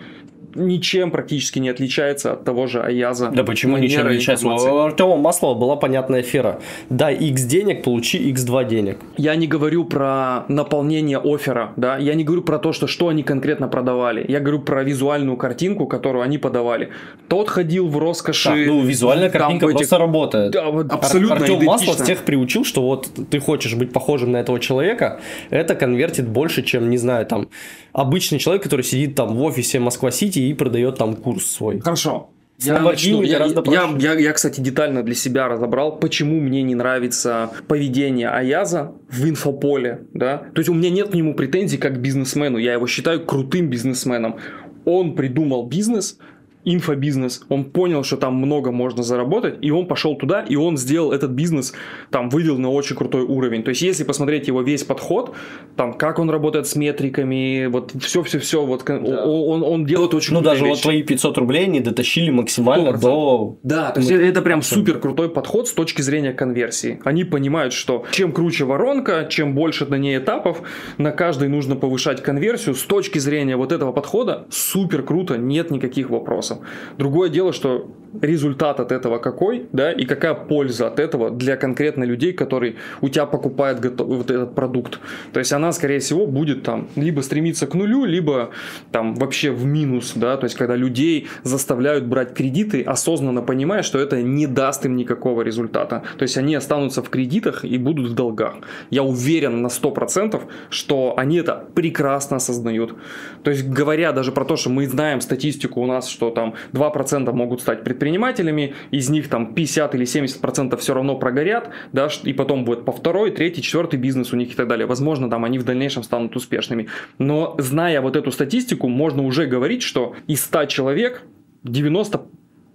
ничем 0.56 1.12
практически 1.12 1.60
не 1.60 1.70
отличается 1.70 2.34
от 2.34 2.44
того 2.44 2.68
же 2.68 2.82
Аяза. 2.82 3.30
Да 3.30 3.44
почему 3.44 3.78
ничем 3.78 4.04
не 4.04 4.16
отличается? 4.16 4.48
У 4.48 4.78
Артема 4.78 5.18
Маслова 5.18 5.58
была 5.58 5.76
понятная 5.76 6.22
эфира. 6.22 6.60
Дай 6.90 7.16
X 7.16 7.44
денег, 7.44 7.84
получи 7.84 8.32
X2 8.32 8.68
денег. 8.68 8.98
Я 9.18 9.36
не 9.36 9.48
говорю 9.48 9.86
про 9.86 10.46
наполнение 10.48 11.18
оффера, 11.18 11.74
да, 11.76 11.98
я 11.98 12.14
не 12.14 12.24
говорю 12.24 12.44
про 12.44 12.60
то, 12.60 12.74
что, 12.74 12.88
что 12.88 13.08
они 13.08 13.24
конкретно 13.24 13.68
продавали. 13.68 14.26
Я 14.28 14.40
говорю 14.40 14.60
про 14.60 14.84
визуальную 14.84 15.38
картинку, 15.38 15.88
которую 15.88 16.24
они 16.24 16.38
подавали. 16.38 16.90
Тот 17.28 17.50
ходил 17.50 17.88
в 17.88 17.98
роскоши. 17.98 18.50
Да, 18.50 18.56
ну, 18.56 18.82
визуальная 18.82 19.30
картинка 19.30 19.66
этих... 19.66 19.78
просто 19.78 19.98
работает. 19.98 20.52
Да, 20.52 20.70
вот 20.70 20.92
абсолютно 20.92 21.36
Артем 21.36 21.56
идентично. 21.56 21.72
Маслов 21.72 22.02
всех 22.02 22.24
приучил, 22.24 22.66
что 22.66 22.82
вот 22.82 23.10
ты 23.30 23.40
хочешь 23.40 23.76
быть 23.76 23.92
похожим 23.92 24.32
на 24.32 24.38
этого 24.38 24.60
человека, 24.60 25.20
это 25.50 25.76
конвертит 25.76 26.28
больше, 26.28 26.64
чем, 26.64 26.90
не 26.90 26.98
знаю, 26.98 27.26
там, 27.26 27.48
обычный 27.92 28.40
человек, 28.40 28.64
который 28.64 28.84
сидит 28.84 29.16
там 29.16 29.36
в 29.36 29.44
офисе 29.44 29.80
Москва-Сити 29.80 30.40
и 30.50 30.54
продает 30.54 30.98
там 30.98 31.16
курс 31.16 31.46
свой. 31.46 31.80
Хорошо. 31.80 32.30
Я, 32.60 32.80
начну, 32.80 33.24
я, 33.24 33.46
я, 33.46 33.96
я, 33.98 34.14
я, 34.14 34.32
кстати, 34.32 34.62
детально 34.62 35.04
для 35.04 35.16
себя 35.16 35.48
разобрал, 35.48 35.98
почему 35.98 36.40
мне 36.40 36.62
не 36.62 36.76
нравится 36.76 37.52
поведение 37.68 38.30
Аяза 38.30 38.94
в 39.10 39.28
инфополе, 39.28 40.06
да. 40.14 40.38
То 40.54 40.60
есть 40.60 40.70
у 40.70 40.74
меня 40.74 40.90
нет 40.90 41.10
к 41.10 41.14
нему 41.14 41.34
претензий 41.34 41.78
как 41.78 41.96
к 41.96 41.98
бизнесмену, 41.98 42.58
я 42.58 42.74
его 42.74 42.88
считаю 42.88 43.26
крутым 43.26 43.70
бизнесменом. 43.70 44.38
Он 44.86 45.16
придумал 45.16 45.66
бизнес, 45.66 46.18
инфобизнес, 46.65 47.43
он 47.50 47.65
понял, 47.65 48.03
что 48.03 48.17
там 48.17 48.36
много 48.36 48.72
можно 48.72 49.03
заработать, 49.03 49.55
и 49.62 49.72
он 49.72 49.88
пошел 49.88 50.15
туда, 50.15 50.41
и 50.41 50.55
он 50.55 50.77
сделал 50.77 51.12
этот 51.12 51.32
бизнес, 51.32 51.74
там, 52.10 52.29
вывел 52.29 52.58
на 52.58 52.70
очень 52.72 52.96
крутой 52.96 53.24
уровень. 53.24 53.63
То 53.63 53.70
есть, 53.70 53.82
если 53.82 54.03
посмотреть 54.03 54.48
его 54.48 54.62
весь 54.62 54.84
подход, 54.84 55.36
там, 55.75 55.93
как 55.93 56.20
он 56.20 56.29
работает 56.29 56.67
с 56.67 56.75
метриками, 56.75 57.67
вот 57.67 57.93
все-все-все, 58.00 58.65
вот 58.65 58.84
да. 58.86 58.96
он, 58.96 59.63
он 59.63 59.86
делает 59.86 60.13
очень 60.13 60.34
Ну, 60.34 60.41
даже 60.41 60.63
вещи. 60.63 60.74
вот 60.75 60.82
твои 60.82 61.03
500 61.03 61.38
рублей 61.38 61.67
не 61.67 61.79
дотащили 61.79 62.29
максимально 62.29 62.89
100%. 62.89 63.01
до... 63.01 63.58
Да, 63.63 63.91
то 63.91 64.00
есть, 64.00 64.12
это 64.12 64.41
прям 64.41 64.62
супер 64.62 65.00
крутой 65.00 65.29
подход 65.29 65.67
с 65.67 65.74
точки 65.74 66.01
зрения 66.01 66.34
конверсии. 66.34 67.00
Они 67.03 67.24
понимают, 67.24 67.74
что 67.74 68.05
чем 68.12 68.32
круче 68.32 68.65
воронка, 68.65 69.27
чем 69.29 69.55
больше 69.55 69.86
на 69.86 69.96
ней 69.96 70.17
этапов, 70.17 70.62
на 70.98 71.12
каждой 71.12 71.50
нужно 71.50 71.75
повышать 71.75 72.22
конверсию. 72.22 72.75
С 72.75 72.84
точки 72.84 73.20
зрения 73.20 73.58
вот 73.58 73.72
этого 73.72 73.91
подхода 73.91 74.48
супер 74.50 75.03
круто, 75.03 75.38
нет 75.38 75.72
никаких 75.72 76.10
вопросов 76.10 76.53
вопросом. 76.54 76.98
Другое 76.98 77.30
дело, 77.30 77.54
что 77.54 77.90
результат 78.22 78.80
от 78.80 78.92
этого 78.92 79.18
какой, 79.18 79.66
да, 79.72 79.92
и 79.92 80.06
какая 80.06 80.34
польза 80.34 80.88
от 80.88 81.00
этого 81.00 81.32
для 81.32 81.56
конкретно 81.56 82.04
людей, 82.04 82.34
которые 82.34 82.76
у 83.02 83.10
тебя 83.10 83.26
покупают 83.26 83.80
готов, 83.80 84.08
вот 84.08 84.30
этот 84.30 84.56
продукт. 84.56 85.00
То 85.32 85.40
есть 85.40 85.52
она, 85.52 85.72
скорее 85.72 86.00
всего, 86.00 86.28
будет 86.28 86.64
там 86.64 86.90
либо 86.96 87.22
стремиться 87.22 87.66
к 87.66 87.74
нулю, 87.74 88.06
либо 88.06 88.52
там 88.92 89.16
вообще 89.16 89.52
в 89.52 89.66
минус, 89.66 90.14
да, 90.16 90.38
то 90.38 90.46
есть 90.46 90.56
когда 90.56 90.76
людей 90.76 91.28
заставляют 91.44 92.06
брать 92.06 92.34
кредиты, 92.34 92.84
осознанно 92.84 93.42
понимая, 93.42 93.82
что 93.84 94.00
это 94.00 94.22
не 94.22 94.48
даст 94.48 94.86
им 94.86 94.96
никакого 94.96 95.42
результата. 95.42 96.04
То 96.18 96.24
есть 96.24 96.38
они 96.38 96.56
останутся 96.56 97.02
в 97.02 97.10
кредитах 97.10 97.66
и 97.66 97.78
будут 97.78 98.12
в 98.12 98.14
долгах. 98.14 98.56
Я 98.92 99.04
уверен 99.04 99.62
на 99.62 99.68
100%, 99.68 100.42
что 100.70 101.16
они 101.18 101.38
это 101.38 101.66
прекрасно 101.74 102.38
осознают. 102.38 102.96
То 103.44 103.52
есть 103.52 103.68
говоря 103.68 104.12
даже 104.12 104.32
про 104.32 104.46
то, 104.46 104.56
что 104.56 104.70
мы 104.70 104.88
знаем 104.88 105.22
статистику 105.22 105.82
у 105.82 105.86
нас, 105.88 106.08
что 106.08 106.30
там 106.30 106.43
2% 106.74 107.32
могут 107.34 107.62
стать 107.62 107.84
предпринимателями, 107.84 108.74
из 108.92 109.10
них 109.10 109.30
там 109.30 109.54
50 109.54 109.96
или 109.96 110.06
70 110.06 110.42
процентов 110.42 110.82
все 110.82 110.94
равно 110.94 111.16
прогорят, 111.16 111.70
да, 111.92 112.10
и 112.24 112.34
потом 112.34 112.66
будет 112.66 112.86
по 112.86 112.92
второй, 112.92 113.32
третий, 113.32 113.62
четвертый 113.62 114.00
бизнес 114.00 114.34
у 114.34 114.36
них 114.36 114.52
и 114.52 114.56
так 114.56 114.68
далее. 114.68 114.86
Возможно, 114.86 115.30
там 115.30 115.46
они 115.46 115.60
в 115.60 115.64
дальнейшем 115.64 116.04
станут 116.04 116.36
успешными. 116.36 116.88
Но 117.18 117.56
зная 117.58 118.02
вот 118.02 118.16
эту 118.16 118.32
статистику, 118.32 118.88
можно 118.88 119.24
уже 119.24 119.46
говорить, 119.46 119.82
что 119.82 120.16
из 120.28 120.44
100 120.44 120.66
человек 120.66 121.24
90 121.64 122.22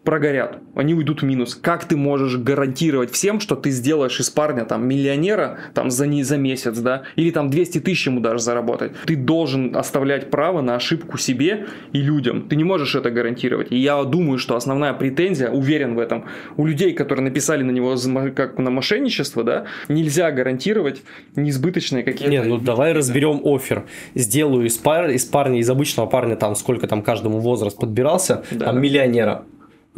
прогорят, 0.09 0.57
они 0.75 0.95
уйдут 0.95 1.21
в 1.21 1.27
минус. 1.27 1.55
Как 1.55 1.85
ты 1.85 1.95
можешь 1.95 2.39
гарантировать 2.39 3.11
всем, 3.11 3.41
что 3.41 3.57
ты 3.57 3.69
сделаешь 3.69 4.19
из 4.21 4.31
парня 4.31 4.65
там 4.65 4.89
миллионера 4.89 5.59
там 5.75 5.91
за, 5.91 6.07
не, 6.07 6.23
за 6.23 6.39
месяц, 6.39 6.79
да, 6.79 7.03
или 7.17 7.31
там 7.31 7.51
200 7.51 7.81
тысяч 7.81 8.07
ему 8.07 8.21
даже 8.21 8.39
заработать? 8.39 8.93
Ты 9.05 9.17
должен 9.17 9.77
оставлять 9.77 10.31
право 10.31 10.63
на 10.63 10.77
ошибку 10.77 11.19
себе 11.19 11.67
и 11.93 12.01
людям. 12.01 12.49
Ты 12.49 12.57
не 12.57 12.65
можешь 12.65 12.95
это 12.95 13.11
гарантировать. 13.11 13.71
И 13.71 13.77
я 13.77 14.03
думаю, 14.05 14.39
что 14.39 14.57
основная 14.57 14.95
претензия, 14.95 15.51
уверен 15.51 15.95
в 15.95 15.99
этом, 15.99 16.25
у 16.57 16.65
людей, 16.65 16.95
которые 16.95 17.25
написали 17.25 17.63
на 17.63 17.71
него 17.71 17.95
как 18.35 18.57
на 18.57 18.71
мошенничество, 18.71 19.45
да, 19.45 19.67
нельзя 19.89 20.31
гарантировать 20.31 21.03
неизбыточные 21.37 22.03
какие-то... 22.03 22.31
Нет, 22.31 22.47
ну 22.47 22.57
давай 22.57 22.95
разберем 22.95 23.43
офер. 23.45 23.85
Сделаю 24.15 24.65
из, 24.65 24.79
пар... 24.79 25.11
из 25.11 25.27
парня, 25.27 25.61
из 25.61 25.69
обычного 25.69 26.07
парня, 26.07 26.35
там 26.37 26.55
сколько 26.55 26.87
там 26.87 27.03
каждому 27.03 27.41
возраст 27.41 27.79
подбирался, 27.79 28.43
да. 28.53 28.65
там 28.65 28.81
миллионера 28.81 29.45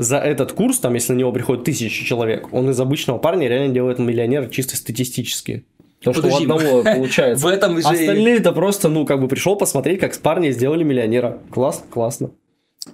за 0.01 0.19
этот 0.19 0.53
курс, 0.53 0.79
там, 0.79 0.95
если 0.95 1.13
на 1.13 1.19
него 1.19 1.33
приходит 1.33 1.65
тысяча 1.65 2.05
человек, 2.05 2.53
он 2.53 2.71
из 2.71 2.81
обычного 2.81 3.19
парня 3.19 3.49
реально 3.49 3.73
делает 3.73 3.99
миллионера 3.99 4.49
чисто 4.49 4.77
статистически. 4.77 5.65
Потому 6.03 6.17
что 6.17 6.29
у 6.29 6.43
одного 6.43 6.83
получается. 6.85 7.47
В 7.47 7.49
этом 7.49 7.81
же... 7.81 7.87
Остальные 7.87 8.39
это 8.39 8.53
просто, 8.53 8.89
ну, 8.89 9.05
как 9.05 9.21
бы 9.21 9.29
пришел 9.29 9.57
посмотреть, 9.57 10.01
как 10.01 10.15
с 10.15 10.19
парня 10.19 10.51
сделали 10.51 10.83
миллионера. 10.83 11.39
Классно, 11.51 11.87
классно. 11.91 12.31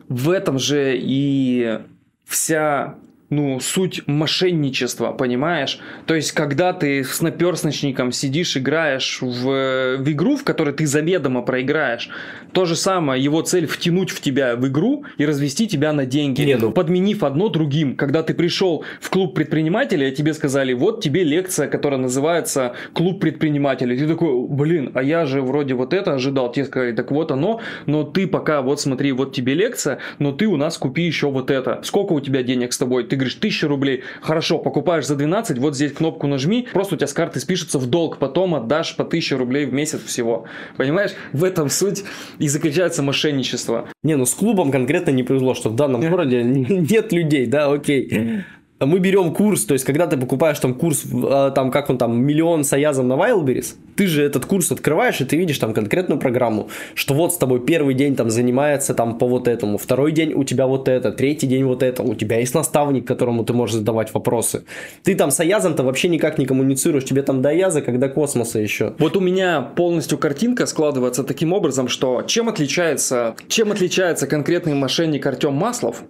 В 0.09 0.31
этом 0.31 0.59
же 0.59 0.97
и 0.99 1.79
вся 2.25 2.97
ну, 3.29 3.59
суть 3.61 4.03
мошенничества, 4.07 5.13
понимаешь? 5.13 5.81
То 6.07 6.15
есть, 6.15 6.33
когда 6.33 6.73
ты 6.73 7.03
с 7.03 7.21
наперсночником 7.21 8.13
сидишь, 8.13 8.57
играешь 8.57 9.19
в, 9.21 9.97
в 9.97 10.13
игру, 10.13 10.37
в 10.37 10.45
которой 10.45 10.73
ты 10.75 10.87
заведомо 10.87 11.43
проиграешь, 11.43 12.09
то 12.53 12.65
же 12.65 12.77
самое, 12.77 13.23
его 13.23 13.43
цель 13.43 13.67
втянуть 13.67 14.11
в 14.11 14.21
тебя 14.21 14.57
в 14.57 14.67
игру 14.69 15.05
и 15.19 15.27
развести 15.27 15.67
тебя 15.67 15.93
на 15.93 16.07
деньги, 16.07 16.43
Не, 16.43 16.57
ну... 16.57 16.71
подменив 16.73 17.25
одно 17.25 17.49
другим. 17.49 17.97
Когда 17.97 18.23
ты 18.23 18.33
пришел 18.35 18.85
в 19.01 19.11
клуб 19.11 19.35
предпринимателей, 19.35 20.13
тебе 20.13 20.33
сказали, 20.33 20.73
вот 20.73 21.03
тебе 21.03 21.25
лекция, 21.25 21.69
которая 21.69 22.01
называется 22.01 22.75
«Клуб 22.93 23.21
предпринимателей». 23.21 23.99
Ты 23.99 24.07
такой, 24.07 24.47
блин, 24.49 24.93
а 24.95 25.03
я 25.03 25.27
же 25.27 25.43
вроде 25.43 25.75
вот 25.75 25.93
это 25.93 26.15
ожидал. 26.15 26.53
Тебе 26.53 26.67
сказали, 26.67 26.93
так 26.93 27.11
вот 27.11 27.31
оно, 27.33 27.61
но 27.87 28.05
ты 28.05 28.27
пока, 28.27 28.63
вот 28.63 28.81
смотри, 28.81 29.13
вот 29.13 29.35
тебе 29.35 29.55
лекция, 29.55 29.99
но 30.19 30.33
ты 30.33 30.47
у 30.47 30.57
нас 30.57 30.79
купи 30.79 31.03
еще 31.03 31.31
вот 31.31 31.51
это. 31.51 31.81
Сколько 31.83 32.13
у 32.13 32.21
тебя 32.21 32.43
денег 32.43 32.73
с 32.73 32.79
тобой? 32.79 33.05
Ты 33.05 33.16
говоришь, 33.17 33.35
тысяча 33.35 33.69
рублей. 33.69 34.03
Хорошо, 34.21 34.59
покупаешь 34.59 35.07
за 35.07 35.17
12, 35.17 35.59
вот 35.59 35.75
здесь 35.75 35.93
кнопку 35.93 36.27
нажми, 36.27 36.69
просто 36.73 36.95
у 36.95 36.99
тебя 36.99 37.07
с 37.07 37.13
карты 37.13 37.41
спишется 37.41 37.79
в 37.79 37.87
долг, 37.87 38.19
потом 38.19 38.55
отдашь 38.55 38.97
по 38.97 39.05
1000 39.05 39.37
рублей 39.37 39.67
в 39.67 39.73
месяц 39.73 40.03
всего. 40.05 40.45
Понимаешь? 40.77 41.13
В 41.33 41.45
этом 41.45 41.69
суть 41.69 42.05
и 42.39 42.49
заключается 42.49 43.03
мошенничество. 43.03 43.89
Не, 44.03 44.17
ну 44.17 44.27
с 44.27 44.35
клубом 44.35 44.71
конкретно 44.71 45.11
не 45.11 45.23
повезло, 45.23 45.55
что 45.55 45.71
в 45.71 45.77
данном 45.77 46.09
городе 46.09 46.43
нет 46.45 47.13
людей, 47.13 47.47
да, 47.47 47.73
окей 47.73 48.45
мы 48.79 48.99
берем 48.99 49.33
курс, 49.33 49.65
то 49.65 49.73
есть, 49.73 49.87
когда 49.87 50.07
ты 50.07 50.19
покупаешь 50.19 50.59
там 50.59 50.75
курс, 50.75 51.05
а, 51.11 51.51
там, 51.51 51.71
как 51.71 51.89
он 51.89 51.97
там, 51.97 52.21
миллион 52.21 52.63
с 52.63 52.73
Аязом 52.75 53.09
на 53.09 53.15
Wildberries, 53.15 53.75
ты 53.97 54.07
же 54.07 54.23
этот 54.23 54.45
курс 54.45 54.71
открываешь, 54.71 55.21
и 55.23 55.25
ты 55.25 55.37
видишь 55.37 55.59
там 55.59 55.73
конкретную 55.73 56.21
программу, 56.21 56.69
что 56.95 57.15
вот 57.15 57.33
с 57.33 57.39
тобой 57.39 57.61
первый 57.61 57.95
день 57.95 58.17
там 58.17 58.29
занимается 58.29 58.93
там 58.93 59.17
по 59.17 59.27
вот 59.27 59.49
этому, 59.49 59.79
второй 59.79 60.13
день 60.13 60.35
у 60.35 60.45
тебя 60.45 60.67
вот 60.67 60.89
это, 60.89 61.11
третий 61.11 61.47
день 61.47 61.65
вот 61.65 61.83
это, 61.83 62.03
у 62.03 62.15
тебя 62.15 62.39
есть 62.39 62.55
наставник, 62.55 63.07
которому 63.07 63.45
ты 63.45 63.55
можешь 63.55 63.77
задавать 63.77 64.13
вопросы. 64.13 64.65
Ты 65.03 65.15
там 65.15 65.31
с 65.31 65.41
Аязом-то 65.41 65.83
вообще 65.83 66.09
никак 66.09 66.37
не 66.37 66.45
коммуницируешь, 66.45 67.05
тебе 67.05 67.23
там 67.23 67.41
до 67.41 67.49
Аяза, 67.49 67.81
когда 67.81 68.11
космоса 68.11 68.59
еще. 68.59 68.95
Вот 68.99 69.17
у 69.17 69.21
меня 69.21 69.63
полностью 69.63 70.19
картинка 70.19 70.67
складывается 70.67 71.25
таким 71.25 71.55
образом, 71.55 71.89
что 71.89 72.23
чем 72.27 72.51
отличается, 72.51 73.37
чем 73.49 73.73
отличается 73.73 74.27
конкретный 74.27 74.75
мошенник 74.75 75.25
Артем 75.25 75.55
Маслов 75.55 76.03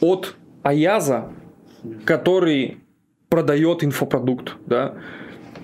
от 0.00 0.36
Аяза, 0.62 1.30
который 2.04 2.78
продает 3.28 3.84
инфопродукт, 3.84 4.56
да. 4.66 4.94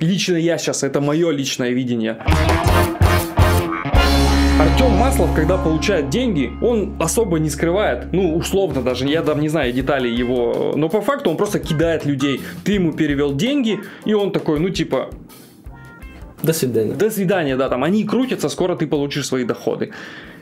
Лично 0.00 0.36
я 0.36 0.58
сейчас, 0.58 0.82
это 0.82 1.00
мое 1.00 1.30
личное 1.30 1.70
видение. 1.70 2.18
Артем 4.60 4.92
Маслов, 4.92 5.34
когда 5.34 5.56
получает 5.56 6.08
деньги, 6.08 6.52
он 6.60 6.94
особо 7.00 7.38
не 7.38 7.50
скрывает, 7.50 8.12
ну, 8.12 8.36
условно 8.36 8.82
даже, 8.82 9.08
я 9.08 9.22
там 9.22 9.40
не 9.40 9.48
знаю 9.48 9.72
деталей 9.72 10.14
его, 10.14 10.74
но 10.76 10.88
по 10.88 11.00
факту 11.00 11.30
он 11.30 11.36
просто 11.36 11.58
кидает 11.58 12.04
людей. 12.04 12.40
Ты 12.64 12.72
ему 12.72 12.92
перевел 12.92 13.34
деньги, 13.34 13.80
и 14.04 14.14
он 14.14 14.30
такой, 14.30 14.60
ну, 14.60 14.68
типа, 14.68 15.10
до 16.42 16.52
свидания. 16.52 16.92
До 16.92 17.10
свидания, 17.10 17.56
да, 17.56 17.68
там 17.68 17.82
они 17.82 18.04
крутятся, 18.04 18.48
скоро 18.48 18.76
ты 18.76 18.86
получишь 18.86 19.26
свои 19.26 19.44
доходы. 19.44 19.92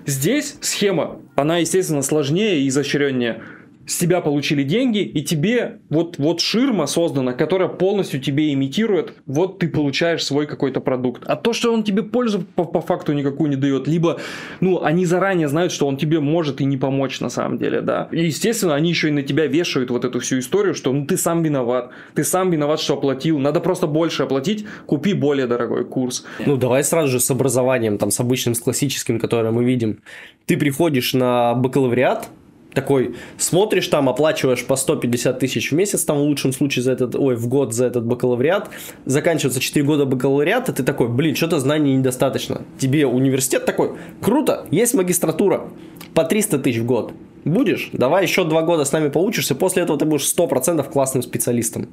Здесь 0.06 0.56
схема, 0.60 1.18
она, 1.36 1.58
естественно, 1.58 2.02
сложнее 2.02 2.60
и 2.60 2.68
изощреннее 2.68 3.42
с 3.90 3.96
тебя 3.96 4.20
получили 4.20 4.62
деньги, 4.62 5.00
и 5.00 5.20
тебе 5.20 5.80
вот, 5.90 6.16
вот 6.18 6.40
ширма 6.40 6.86
создана, 6.86 7.32
которая 7.32 7.68
полностью 7.68 8.20
тебе 8.20 8.52
имитирует, 8.52 9.14
вот 9.26 9.58
ты 9.58 9.68
получаешь 9.68 10.24
свой 10.24 10.46
какой-то 10.46 10.80
продукт. 10.80 11.24
А 11.26 11.34
то, 11.34 11.52
что 11.52 11.74
он 11.74 11.82
тебе 11.82 12.04
пользу 12.04 12.44
по, 12.54 12.62
по 12.62 12.80
факту 12.80 13.12
никакую 13.14 13.50
не 13.50 13.56
дает, 13.56 13.88
либо, 13.88 14.20
ну, 14.60 14.80
они 14.80 15.06
заранее 15.06 15.48
знают, 15.48 15.72
что 15.72 15.88
он 15.88 15.96
тебе 15.96 16.20
может 16.20 16.60
и 16.60 16.64
не 16.66 16.76
помочь 16.76 17.18
на 17.18 17.30
самом 17.30 17.58
деле, 17.58 17.80
да. 17.80 18.08
И, 18.12 18.26
естественно, 18.26 18.76
они 18.76 18.90
еще 18.90 19.08
и 19.08 19.10
на 19.10 19.24
тебя 19.24 19.48
вешают 19.48 19.90
вот 19.90 20.04
эту 20.04 20.20
всю 20.20 20.38
историю, 20.38 20.74
что 20.74 20.92
ну, 20.92 21.04
ты 21.04 21.16
сам 21.16 21.42
виноват, 21.42 21.90
ты 22.14 22.22
сам 22.22 22.50
виноват, 22.52 22.78
что 22.78 22.94
оплатил, 22.94 23.40
надо 23.40 23.58
просто 23.58 23.88
больше 23.88 24.22
оплатить, 24.22 24.66
купи 24.86 25.14
более 25.14 25.48
дорогой 25.48 25.84
курс. 25.84 26.24
Ну, 26.46 26.56
давай 26.56 26.84
сразу 26.84 27.08
же 27.08 27.18
с 27.18 27.28
образованием, 27.28 27.98
там, 27.98 28.12
с 28.12 28.20
обычным, 28.20 28.54
с 28.54 28.60
классическим, 28.60 29.18
которое 29.18 29.50
мы 29.50 29.64
видим. 29.64 29.98
Ты 30.46 30.56
приходишь 30.56 31.12
на 31.12 31.54
бакалавриат, 31.54 32.28
такой 32.74 33.14
смотришь 33.38 33.88
там, 33.88 34.08
оплачиваешь 34.08 34.64
по 34.64 34.76
150 34.76 35.38
тысяч 35.38 35.70
в 35.70 35.74
месяц, 35.74 36.04
там 36.04 36.18
в 36.18 36.22
лучшем 36.22 36.52
случае 36.52 36.82
за 36.82 36.92
этот, 36.92 37.14
ой, 37.14 37.36
в 37.36 37.48
год 37.48 37.74
за 37.74 37.86
этот 37.86 38.04
бакалавриат, 38.04 38.70
заканчивается 39.04 39.60
4 39.60 39.84
года 39.84 40.04
бакалавриата, 40.04 40.72
ты 40.72 40.82
такой, 40.82 41.08
блин, 41.08 41.34
что-то 41.34 41.58
знаний 41.60 41.96
недостаточно. 41.96 42.62
Тебе 42.78 43.06
университет 43.06 43.64
такой, 43.64 43.92
круто, 44.20 44.66
есть 44.70 44.94
магистратура, 44.94 45.68
по 46.14 46.24
300 46.24 46.58
тысяч 46.58 46.78
в 46.78 46.86
год. 46.86 47.12
Будешь? 47.44 47.88
Давай 47.92 48.24
еще 48.24 48.44
два 48.44 48.62
года 48.62 48.84
с 48.84 48.92
нами 48.92 49.08
поучишься, 49.08 49.54
после 49.54 49.82
этого 49.82 49.98
ты 49.98 50.04
будешь 50.04 50.30
100% 50.36 50.90
классным 50.90 51.22
специалистом. 51.22 51.88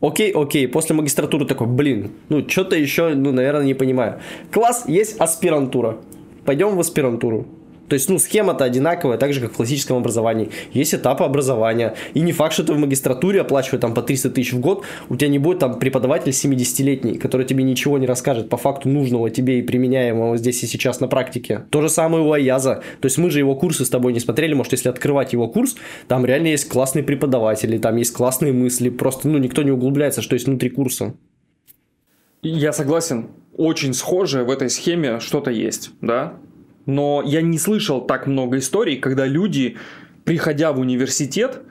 Окей, 0.00 0.30
окей, 0.30 0.68
после 0.68 0.94
магистратуры 0.94 1.46
такой, 1.46 1.66
блин, 1.66 2.12
ну 2.28 2.48
что-то 2.48 2.76
еще, 2.76 3.14
ну, 3.14 3.32
наверное, 3.32 3.64
не 3.64 3.74
понимаю. 3.74 4.20
Класс, 4.52 4.84
есть 4.86 5.18
аспирантура. 5.18 5.98
Пойдем 6.44 6.76
в 6.76 6.80
аспирантуру 6.80 7.46
То 7.88 7.94
есть, 7.94 8.08
ну, 8.08 8.18
схема-то 8.18 8.64
одинаковая, 8.64 9.18
так 9.18 9.32
же, 9.32 9.40
как 9.40 9.52
в 9.52 9.56
классическом 9.56 9.98
образовании. 9.98 10.50
Есть 10.72 10.94
этапы 10.94 11.24
образования. 11.24 11.94
И 12.14 12.20
не 12.20 12.32
факт, 12.32 12.54
что 12.54 12.64
ты 12.64 12.72
в 12.72 12.78
магистратуре, 12.78 13.40
оплачивая 13.40 13.80
там 13.80 13.94
по 13.94 14.02
300 14.02 14.30
тысяч 14.30 14.52
в 14.52 14.60
год, 14.60 14.84
у 15.08 15.16
тебя 15.16 15.28
не 15.28 15.38
будет 15.38 15.58
там 15.58 15.78
преподаватель 15.78 16.30
70-летний, 16.30 17.18
который 17.18 17.46
тебе 17.46 17.64
ничего 17.64 17.98
не 17.98 18.06
расскажет 18.06 18.48
по 18.48 18.56
факту 18.56 18.88
нужного 18.88 19.30
тебе 19.30 19.58
и 19.58 19.62
применяемого 19.62 20.36
здесь 20.36 20.62
и 20.62 20.66
сейчас 20.66 21.00
на 21.00 21.08
практике. 21.08 21.64
То 21.70 21.82
же 21.82 21.88
самое 21.88 22.24
у 22.24 22.32
Аяза. 22.32 22.82
То 23.00 23.06
есть, 23.06 23.18
мы 23.18 23.30
же 23.30 23.38
его 23.38 23.54
курсы 23.54 23.84
с 23.84 23.90
тобой 23.90 24.12
не 24.12 24.20
смотрели. 24.20 24.54
Может, 24.54 24.72
если 24.72 24.88
открывать 24.88 25.32
его 25.32 25.48
курс, 25.48 25.76
там 26.08 26.24
реально 26.24 26.48
есть 26.48 26.68
классные 26.68 27.02
преподаватели, 27.02 27.78
там 27.78 27.96
есть 27.96 28.12
классные 28.12 28.52
мысли. 28.52 28.88
Просто, 28.88 29.28
ну, 29.28 29.38
никто 29.38 29.62
не 29.62 29.70
углубляется, 29.70 30.22
что 30.22 30.34
есть 30.34 30.46
внутри 30.46 30.70
курса. 30.70 31.14
Я 32.42 32.72
согласен. 32.72 33.28
Очень 33.56 33.94
схоже 33.94 34.44
в 34.44 34.50
этой 34.50 34.68
схеме 34.68 35.20
что-то 35.20 35.50
есть, 35.50 35.90
да? 36.00 36.34
Но 36.86 37.22
я 37.24 37.42
не 37.42 37.58
слышал 37.58 38.00
так 38.06 38.26
много 38.26 38.58
историй, 38.58 38.96
когда 38.96 39.26
люди, 39.26 39.76
приходя 40.24 40.72
в 40.72 40.80
университет, 40.80 41.62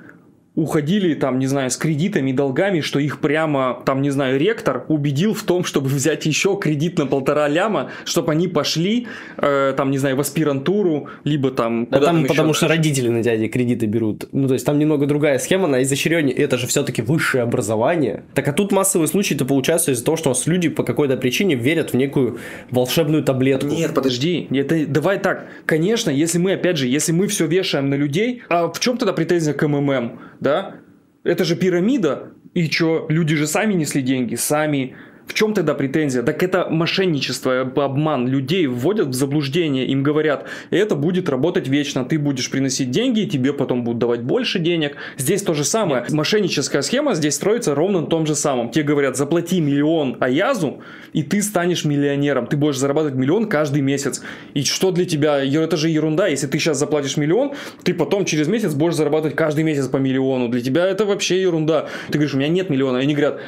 уходили 0.55 1.15
там, 1.15 1.39
не 1.39 1.47
знаю, 1.47 1.71
с 1.71 1.77
кредитами 1.77 2.29
и 2.29 2.33
долгами, 2.33 2.81
что 2.81 2.99
их 2.99 3.19
прямо, 3.19 3.81
там, 3.85 4.01
не 4.01 4.11
знаю, 4.11 4.39
ректор 4.39 4.85
убедил 4.87 5.33
в 5.33 5.43
том, 5.43 5.63
чтобы 5.63 5.87
взять 5.87 6.25
еще 6.25 6.57
кредит 6.59 6.99
на 6.99 7.07
полтора 7.07 7.47
ляма, 7.47 7.89
чтобы 8.05 8.31
они 8.33 8.47
пошли, 8.47 9.07
э, 9.37 9.73
там, 9.75 9.89
не 9.89 9.97
знаю, 9.97 10.15
в 10.15 10.19
аспирантуру, 10.19 11.07
либо 11.23 11.49
там... 11.49 11.87
Да 11.89 11.99
там 11.99 12.25
потому 12.27 12.49
дальше. 12.49 12.57
что 12.59 12.67
родители 12.67 13.09
на 13.09 13.23
дяде 13.23 13.47
кредиты 13.47 13.87
берут. 13.87 14.27
Ну, 14.31 14.47
то 14.47 14.53
есть 14.53 14.65
там 14.65 14.77
немного 14.77 15.07
другая 15.07 15.39
схема, 15.39 15.67
на 15.67 15.81
изощреннее, 15.81 16.35
это 16.35 16.57
же 16.57 16.67
все-таки 16.67 17.01
высшее 17.01 17.43
образование. 17.43 18.23
Так 18.35 18.47
а 18.47 18.53
тут 18.53 18.71
массовые 18.71 19.07
случаи-то 19.07 19.45
получаются 19.45 19.91
из-за 19.91 20.05
того, 20.05 20.17
что 20.17 20.29
у 20.29 20.33
нас 20.33 20.45
люди 20.45 20.69
по 20.69 20.83
какой-то 20.83 21.17
причине 21.17 21.55
верят 21.55 21.93
в 21.93 21.95
некую 21.95 22.37
волшебную 22.69 23.23
таблетку. 23.23 23.69
Нет, 23.69 23.93
подожди, 23.95 24.47
это, 24.51 24.85
давай 24.85 25.17
так, 25.17 25.47
конечно, 25.65 26.11
если 26.11 26.37
мы, 26.37 26.53
опять 26.53 26.77
же, 26.77 26.87
если 26.87 27.11
мы 27.11 27.27
все 27.27 27.47
вешаем 27.47 27.89
на 27.89 27.95
людей, 27.95 28.43
а 28.49 28.67
в 28.67 28.79
чем 28.79 28.97
тогда 28.97 29.13
претензия 29.13 29.53
к 29.53 29.67
МММ? 29.67 30.19
Да? 30.43 30.75
Это 31.23 31.43
же 31.43 31.55
пирамида. 31.55 32.33
И 32.53 32.69
что, 32.69 33.07
люди 33.09 33.35
же 33.35 33.47
сами 33.47 33.73
несли 33.73 34.03
деньги, 34.03 34.35
сами 34.35 34.95
в 35.25 35.33
чем 35.33 35.53
тогда 35.53 35.73
претензия? 35.73 36.21
Так 36.23 36.43
это 36.43 36.67
мошенничество, 36.69 37.61
обман. 37.61 38.27
Людей 38.27 38.67
вводят 38.67 39.07
в 39.07 39.13
заблуждение, 39.13 39.85
им 39.87 40.03
говорят, 40.03 40.45
это 40.69 40.95
будет 40.95 41.29
работать 41.29 41.67
вечно, 41.67 42.05
ты 42.05 42.19
будешь 42.19 42.49
приносить 42.51 42.91
деньги, 42.91 43.25
тебе 43.25 43.53
потом 43.53 43.83
будут 43.83 43.99
давать 43.99 44.21
больше 44.21 44.59
денег. 44.59 44.95
Здесь 45.17 45.41
то 45.41 45.53
же 45.53 45.63
самое. 45.63 46.01
Нет. 46.01 46.11
Мошенническая 46.11 46.81
схема 46.81 47.13
здесь 47.15 47.35
строится 47.35 47.73
ровно 47.75 48.01
на 48.01 48.07
том 48.07 48.25
же 48.25 48.35
самом. 48.35 48.69
Тебе 48.69 48.83
говорят, 48.83 49.17
заплати 49.17 49.61
миллион 49.61 50.17
Аязу, 50.19 50.81
и 51.13 51.23
ты 51.23 51.41
станешь 51.41 51.85
миллионером. 51.85 52.47
Ты 52.47 52.57
будешь 52.57 52.77
зарабатывать 52.77 53.15
миллион 53.15 53.47
каждый 53.47 53.81
месяц. 53.81 54.21
И 54.53 54.63
что 54.63 54.91
для 54.91 55.05
тебя? 55.05 55.43
Это 55.43 55.77
же 55.77 55.89
ерунда. 55.89 56.27
Если 56.27 56.47
ты 56.47 56.59
сейчас 56.59 56.77
заплатишь 56.77 57.17
миллион, 57.17 57.53
ты 57.83 57.93
потом 57.93 58.25
через 58.25 58.47
месяц 58.47 58.73
будешь 58.73 58.95
зарабатывать 58.95 59.35
каждый 59.35 59.63
месяц 59.63 59.87
по 59.87 59.97
миллиону. 59.97 60.49
Для 60.49 60.61
тебя 60.61 60.85
это 60.85 61.05
вообще 61.05 61.41
ерунда. 61.41 61.87
Ты 62.07 62.13
говоришь, 62.13 62.33
у 62.33 62.37
меня 62.37 62.49
нет 62.49 62.69
миллиона. 62.69 62.97
И 62.97 63.01
они 63.01 63.13
говорят, 63.13 63.39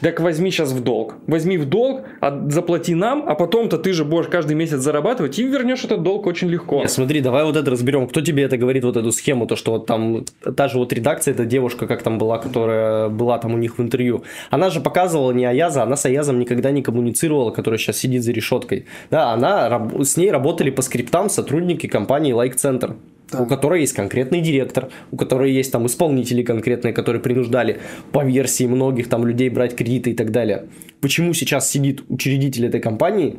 так 0.00 0.20
возьми 0.20 0.50
сейчас 0.50 0.72
в 0.72 0.82
долг. 0.82 1.14
Возьми 1.26 1.56
в 1.58 1.68
долг, 1.68 2.02
а 2.20 2.46
заплати 2.48 2.94
нам, 2.94 3.24
а 3.26 3.34
потом-то 3.34 3.78
ты 3.78 3.92
же 3.92 4.04
будешь 4.04 4.28
каждый 4.28 4.54
месяц 4.54 4.80
зарабатывать 4.80 5.38
и 5.38 5.44
вернешь 5.44 5.84
этот 5.84 6.02
долг 6.02 6.26
очень 6.26 6.48
легко. 6.48 6.80
Нет, 6.80 6.90
смотри, 6.90 7.20
давай 7.20 7.44
вот 7.44 7.56
это 7.56 7.70
разберем. 7.70 8.06
Кто 8.06 8.20
тебе 8.20 8.42
это 8.42 8.56
говорит, 8.56 8.84
вот 8.84 8.96
эту 8.96 9.12
схему, 9.12 9.46
то, 9.46 9.56
что 9.56 9.72
вот 9.72 9.86
там 9.86 10.24
та 10.56 10.68
же 10.68 10.78
вот 10.78 10.92
редакция, 10.92 11.32
эта 11.32 11.44
девушка, 11.44 11.86
как 11.86 12.02
там 12.02 12.18
была, 12.18 12.38
которая 12.38 13.08
была 13.08 13.38
там 13.38 13.54
у 13.54 13.58
них 13.58 13.78
в 13.78 13.82
интервью, 13.82 14.24
она 14.50 14.70
же 14.70 14.80
показывала 14.80 15.32
не 15.32 15.44
Аяза, 15.44 15.82
она 15.82 15.96
с 15.96 16.04
Аязом 16.06 16.38
никогда 16.38 16.70
не 16.70 16.82
коммуницировала, 16.82 17.50
которая 17.50 17.78
сейчас 17.78 17.96
сидит 17.98 18.22
за 18.22 18.32
решеткой. 18.32 18.86
Да, 19.10 19.32
она, 19.32 19.90
с 20.02 20.16
ней 20.16 20.30
работали 20.30 20.70
по 20.70 20.82
скриптам 20.82 21.30
сотрудники 21.30 21.86
компании 21.86 22.34
Like 22.34 22.56
Center 22.56 22.96
да. 23.30 23.42
у 23.42 23.46
которой 23.46 23.80
есть 23.80 23.92
конкретный 23.92 24.40
директор, 24.40 24.88
у 25.10 25.16
которой 25.16 25.52
есть 25.52 25.72
там 25.72 25.86
исполнители 25.86 26.42
конкретные, 26.42 26.92
которые 26.92 27.20
принуждали 27.20 27.78
по 28.12 28.24
версии 28.24 28.64
многих 28.64 29.08
там 29.08 29.26
людей 29.26 29.48
брать 29.48 29.74
кредиты 29.74 30.10
и 30.10 30.14
так 30.14 30.30
далее. 30.30 30.66
Почему 31.00 31.34
сейчас 31.34 31.70
сидит 31.70 32.02
учредитель 32.08 32.66
этой 32.66 32.80
компании, 32.80 33.36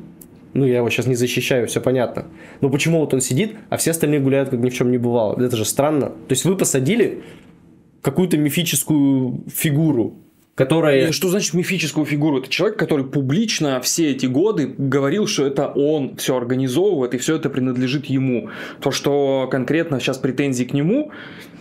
ну, 0.53 0.65
я 0.65 0.77
его 0.77 0.89
сейчас 0.89 1.07
не 1.07 1.15
защищаю, 1.15 1.67
все 1.67 1.81
понятно. 1.81 2.25
Но 2.61 2.69
почему 2.69 2.99
вот 2.99 3.13
он 3.13 3.21
сидит, 3.21 3.55
а 3.69 3.77
все 3.77 3.91
остальные 3.91 4.21
гуляют, 4.21 4.49
как 4.49 4.59
ни 4.59 4.69
в 4.69 4.73
чем 4.73 4.91
не 4.91 4.97
бывало? 4.97 5.39
Это 5.39 5.55
же 5.55 5.65
странно. 5.65 6.07
То 6.07 6.31
есть 6.31 6.45
вы 6.45 6.57
посадили 6.57 7.23
какую-то 8.01 8.37
мифическую 8.37 9.43
фигуру, 9.53 10.15
которая... 10.57 11.11
Что 11.11 11.29
значит 11.29 11.53
мифическую 11.53 12.05
фигуру? 12.05 12.39
Это 12.39 12.49
человек, 12.49 12.79
который 12.79 13.05
публично 13.05 13.79
все 13.79 14.09
эти 14.09 14.25
годы 14.25 14.73
говорил, 14.77 15.27
что 15.27 15.45
это 15.45 15.67
он 15.67 16.15
все 16.17 16.35
организовывает 16.35 17.13
и 17.13 17.19
все 17.19 17.35
это 17.35 17.51
принадлежит 17.51 18.07
ему. 18.07 18.49
То, 18.81 18.89
что 18.89 19.47
конкретно 19.51 19.99
сейчас 19.99 20.17
претензии 20.17 20.63
к 20.63 20.73
нему, 20.73 21.11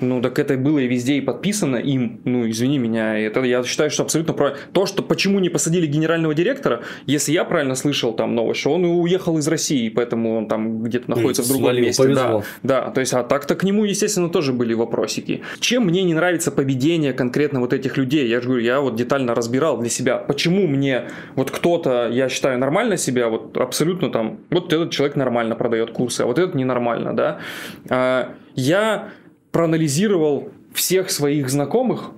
ну 0.00 0.20
так 0.20 0.38
это 0.38 0.56
было 0.56 0.78
и 0.78 0.87
везде 0.87 1.14
и 1.14 1.20
подписано 1.20 1.76
им. 1.76 2.20
Ну 2.24 2.48
извини 2.48 2.78
меня, 2.78 3.18
это 3.18 3.42
я 3.42 3.62
считаю, 3.64 3.90
что 3.90 4.02
абсолютно 4.02 4.35
правильно. 4.35 4.61
То, 4.72 4.87
что 4.87 5.02
почему 5.02 5.38
не 5.40 5.48
посадили 5.48 5.87
генерального 5.87 6.35
директора, 6.35 6.82
если 7.06 7.32
я 7.32 7.44
правильно 7.44 7.74
слышал 7.74 8.12
там 8.12 8.35
новость, 8.35 8.61
что 8.61 8.72
он 8.72 8.85
уехал 8.85 9.38
из 9.38 9.48
России, 9.48 9.88
поэтому 9.88 10.37
он 10.37 10.48
там 10.48 10.82
где-то 10.82 11.11
находится 11.11 11.42
в 11.42 11.48
другом 11.48 11.76
месте. 11.76 12.02
Повезло. 12.02 12.42
Да, 12.62 12.87
да, 12.87 12.90
то 12.90 13.00
есть 13.00 13.12
а 13.14 13.22
так-то 13.22 13.54
к 13.54 13.62
нему, 13.62 13.85
естественно, 13.85 14.28
тоже 14.28 14.52
были 14.52 14.74
вопросики. 14.74 15.42
Чем 15.61 15.87
мне 15.87 16.02
не 16.02 16.14
нравится 16.14 16.50
поведение 16.50 17.12
конкретно 17.12 17.61
вот 17.61 17.72
этих 17.72 17.96
людей? 17.96 18.28
Я 18.28 18.40
же 18.40 18.48
говорю, 18.48 18.64
я 18.64 18.80
вот 18.80 18.96
детально 18.96 19.35
разбирал 19.35 19.78
для 19.78 19.88
себя, 19.88 20.16
почему 20.18 20.66
мне 20.66 21.09
вот 21.35 21.50
кто-то, 21.50 22.09
я 22.11 22.28
считаю, 22.28 22.59
нормально 22.59 22.96
себя, 22.96 23.28
вот 23.28 23.56
абсолютно 23.56 24.11
там, 24.11 24.40
вот 24.50 24.72
этот 24.72 24.90
человек 24.90 25.16
нормально 25.16 25.54
продает 25.54 25.90
курсы, 25.90 26.22
а 26.22 26.26
вот 26.26 26.38
этот 26.38 26.54
ненормально, 26.54 27.14
да. 27.14 27.38
А, 27.88 28.35
я 28.54 29.11
проанализировал 29.57 30.51
всех 30.75 31.11
своих 31.11 31.49
знакомых, 31.49 32.11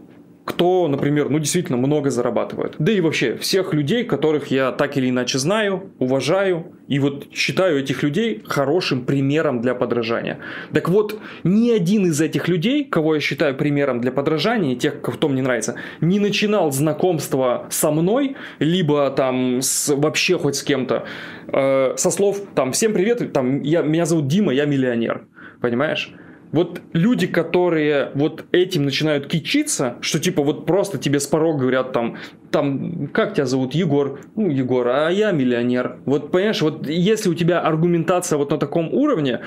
кто, 0.44 0.88
например, 0.88 1.28
ну 1.28 1.38
действительно 1.38 1.78
много 1.78 2.10
зарабатывает. 2.10 2.74
Да 2.80 2.90
и 2.90 3.00
вообще 3.00 3.36
всех 3.36 3.72
людей, 3.72 4.02
которых 4.02 4.48
я 4.48 4.72
так 4.72 4.96
или 4.96 5.08
иначе 5.08 5.38
знаю, 5.38 5.92
уважаю, 6.00 6.72
и 6.88 6.98
вот 6.98 7.28
считаю 7.32 7.78
этих 7.78 8.02
людей 8.02 8.42
хорошим 8.44 9.04
примером 9.04 9.60
для 9.60 9.76
подражания. 9.76 10.40
Так 10.72 10.88
вот, 10.88 11.20
ни 11.44 11.70
один 11.70 12.06
из 12.06 12.20
этих 12.20 12.48
людей, 12.48 12.84
кого 12.84 13.14
я 13.14 13.20
считаю 13.20 13.54
примером 13.54 14.00
для 14.00 14.10
подражания, 14.10 14.74
тех, 14.74 15.00
кто 15.00 15.28
мне 15.28 15.40
нравится, 15.40 15.76
не 16.00 16.18
начинал 16.18 16.72
знакомство 16.72 17.68
со 17.70 17.92
мной, 17.92 18.34
либо 18.58 19.12
там 19.12 19.62
с, 19.62 19.94
вообще 19.94 20.38
хоть 20.38 20.56
с 20.56 20.64
кем-то, 20.64 21.04
э, 21.52 21.94
со 21.96 22.10
слов 22.10 22.40
там 22.56 22.72
«Всем 22.72 22.92
привет, 22.94 23.32
там, 23.32 23.62
я, 23.62 23.82
меня 23.82 24.06
зовут 24.06 24.26
Дима, 24.26 24.52
я 24.52 24.64
миллионер». 24.64 25.28
Понимаешь? 25.60 26.12
Вот 26.52 26.80
люди, 26.92 27.26
которые 27.26 28.10
вот 28.14 28.44
этим 28.52 28.84
начинают 28.84 29.26
кичиться, 29.26 29.96
что 30.00 30.18
типа 30.18 30.42
вот 30.42 30.66
просто 30.66 30.98
тебе 30.98 31.20
с 31.20 31.26
порога 31.26 31.60
говорят 31.60 31.92
там, 31.92 32.16
там, 32.50 33.08
как 33.08 33.34
тебя 33.34 33.46
зовут, 33.46 33.74
Егор? 33.74 34.20
Ну, 34.36 34.50
Егор, 34.50 34.88
а 34.88 35.10
я 35.10 35.32
миллионер. 35.32 35.98
Вот 36.06 36.30
понимаешь, 36.30 36.62
вот 36.62 36.88
если 36.88 37.28
у 37.28 37.34
тебя 37.34 37.60
аргументация 37.60 38.38
вот 38.38 38.50
на 38.50 38.58
таком 38.58 38.92
уровне, 38.92 39.40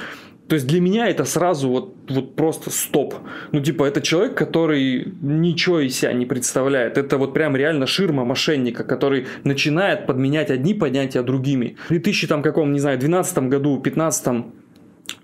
то 0.47 0.55
есть 0.55 0.67
для 0.67 0.81
меня 0.81 1.07
это 1.07 1.23
сразу 1.23 1.69
вот, 1.69 1.95
вот 2.09 2.35
просто 2.35 2.69
стоп. 2.71 3.15
Ну, 3.53 3.61
типа, 3.61 3.85
это 3.85 4.01
человек, 4.01 4.35
который 4.35 5.13
ничего 5.21 5.79
из 5.79 5.97
себя 5.97 6.11
не 6.11 6.25
представляет. 6.25 6.97
Это 6.97 7.17
вот 7.17 7.33
прям 7.33 7.55
реально 7.55 7.87
ширма 7.87 8.25
мошенника, 8.25 8.83
который 8.83 9.27
начинает 9.45 10.05
подменять 10.05 10.51
одни 10.51 10.73
понятия 10.73 11.21
другими. 11.21 11.77
В 11.85 11.89
2000, 11.89 12.27
там, 12.27 12.41
каком, 12.41 12.73
не 12.73 12.79
знаю, 12.79 12.99
12 12.99 13.37
году, 13.47 13.79
15 13.79 14.27
Э, 14.27 14.60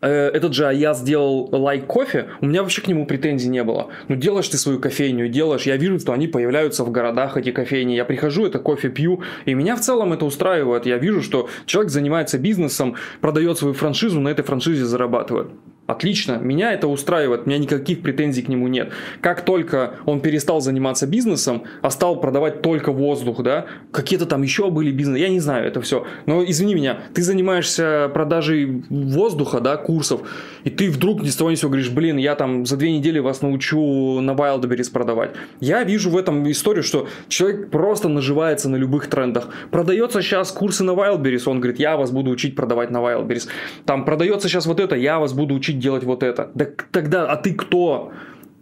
этот 0.01 0.53
же 0.53 0.71
я 0.73 0.93
сделал 0.93 1.49
лайк 1.51 1.85
кофе, 1.85 2.27
у 2.41 2.45
меня 2.45 2.61
вообще 2.61 2.81
к 2.81 2.87
нему 2.87 3.05
претензий 3.05 3.49
не 3.49 3.63
было. 3.63 3.89
Ну, 4.07 4.15
делаешь 4.15 4.47
ты 4.47 4.57
свою 4.57 4.79
кофейню, 4.79 5.27
делаешь, 5.27 5.63
я 5.63 5.77
вижу, 5.77 5.99
что 5.99 6.13
они 6.13 6.27
появляются 6.27 6.83
в 6.83 6.91
городах, 6.91 7.37
эти 7.37 7.51
кофейни, 7.51 7.93
я 7.93 8.05
прихожу, 8.05 8.45
это 8.45 8.59
кофе 8.59 8.89
пью, 8.89 9.21
и 9.45 9.53
меня 9.53 9.75
в 9.75 9.81
целом 9.81 10.13
это 10.13 10.25
устраивает. 10.25 10.85
Я 10.85 10.97
вижу, 10.97 11.21
что 11.21 11.49
человек 11.65 11.91
занимается 11.91 12.37
бизнесом, 12.37 12.95
продает 13.21 13.57
свою 13.57 13.73
франшизу, 13.73 14.19
на 14.19 14.29
этой 14.29 14.43
франшизе 14.43 14.85
зарабатывает. 14.85 15.47
Отлично, 15.87 16.33
меня 16.33 16.73
это 16.73 16.89
устраивает, 16.89 17.43
у 17.45 17.49
меня 17.49 17.57
никаких 17.57 18.01
претензий 18.01 18.41
к 18.41 18.49
нему 18.49 18.67
нет. 18.67 18.91
Как 19.21 19.45
только 19.45 19.93
он 20.05 20.19
перестал 20.19 20.59
заниматься 20.59 21.07
бизнесом, 21.07 21.63
а 21.81 21.89
стал 21.89 22.19
продавать 22.19 22.61
только 22.61 22.91
воздух, 22.91 23.41
да, 23.41 23.67
какие-то 23.93 24.25
там 24.25 24.41
еще 24.41 24.69
были 24.69 24.91
бизнесы, 24.91 25.19
я 25.19 25.29
не 25.29 25.39
знаю 25.39 25.65
это 25.65 25.79
все. 25.79 26.05
Но 26.25 26.43
извини 26.43 26.75
меня, 26.75 26.99
ты 27.13 27.23
занимаешься 27.23 28.11
продажей 28.13 28.83
воздуха, 28.89 29.61
да, 29.61 29.77
курсов, 29.77 30.21
и 30.65 30.69
ты 30.69 30.89
вдруг 30.89 31.23
ни 31.23 31.29
с 31.29 31.37
того 31.37 31.51
ни 31.51 31.55
сего 31.55 31.69
говоришь, 31.69 31.89
блин, 31.89 32.17
я 32.17 32.35
там 32.35 32.65
за 32.65 32.75
две 32.75 32.91
недели 32.91 33.19
вас 33.19 33.41
научу 33.41 34.19
на 34.19 34.31
Wildberries 34.31 34.91
продавать. 34.91 35.31
Я 35.61 35.83
вижу 35.83 36.09
в 36.09 36.17
этом 36.17 36.51
историю, 36.51 36.83
что 36.83 37.07
человек 37.29 37.69
просто 37.69 38.09
наживается 38.09 38.67
на 38.67 38.75
любых 38.75 39.07
трендах. 39.07 39.47
Продается 39.71 40.21
сейчас 40.21 40.51
курсы 40.51 40.83
на 40.83 40.91
Wildberries, 40.91 41.43
он 41.45 41.61
говорит, 41.61 41.79
я 41.79 41.95
вас 41.95 42.11
буду 42.11 42.29
учить 42.29 42.57
продавать 42.57 42.91
на 42.91 42.97
Wildberries. 42.97 43.47
Там 43.85 44.03
продается 44.03 44.49
сейчас 44.49 44.65
вот 44.65 44.81
это, 44.81 44.97
я 44.97 45.19
вас 45.19 45.31
буду 45.31 45.55
учить 45.55 45.76
делать 45.79 46.03
вот 46.03 46.23
это. 46.23 46.51
Да 46.53 46.65
тогда, 46.91 47.25
а 47.25 47.35
ты 47.37 47.53
кто? 47.53 48.11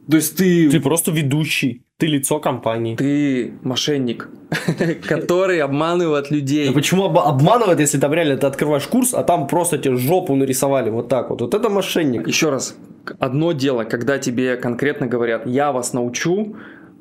То 0.09 0.17
есть 0.17 0.37
ты... 0.37 0.69
Ты 0.69 0.79
просто 0.79 1.11
ведущий. 1.11 1.81
Ты 1.97 2.07
лицо 2.07 2.39
компании. 2.39 2.95
Ты 2.97 3.53
мошенник, 3.63 4.29
который 5.07 5.61
обманывает 5.61 6.29
людей. 6.29 6.71
Почему 6.73 7.05
об- 7.05 7.17
обманывает, 7.19 7.79
если 7.79 7.97
там 7.97 8.13
реально 8.13 8.35
ты 8.35 8.47
открываешь 8.47 8.85
курс, 8.87 9.13
а 9.13 9.23
там 9.23 9.47
просто 9.47 9.77
тебе 9.77 9.95
жопу 9.95 10.35
нарисовали 10.35 10.89
вот 10.89 11.07
так 11.07 11.29
вот. 11.29 11.41
Вот 11.41 11.53
это 11.53 11.69
мошенник. 11.69 12.27
Еще 12.27 12.49
раз, 12.49 12.75
одно 13.17 13.53
дело, 13.53 13.85
когда 13.85 14.19
тебе 14.19 14.57
конкретно 14.57 15.07
говорят, 15.07 15.47
я 15.47 15.71
вас 15.71 15.93
научу, 15.93 16.57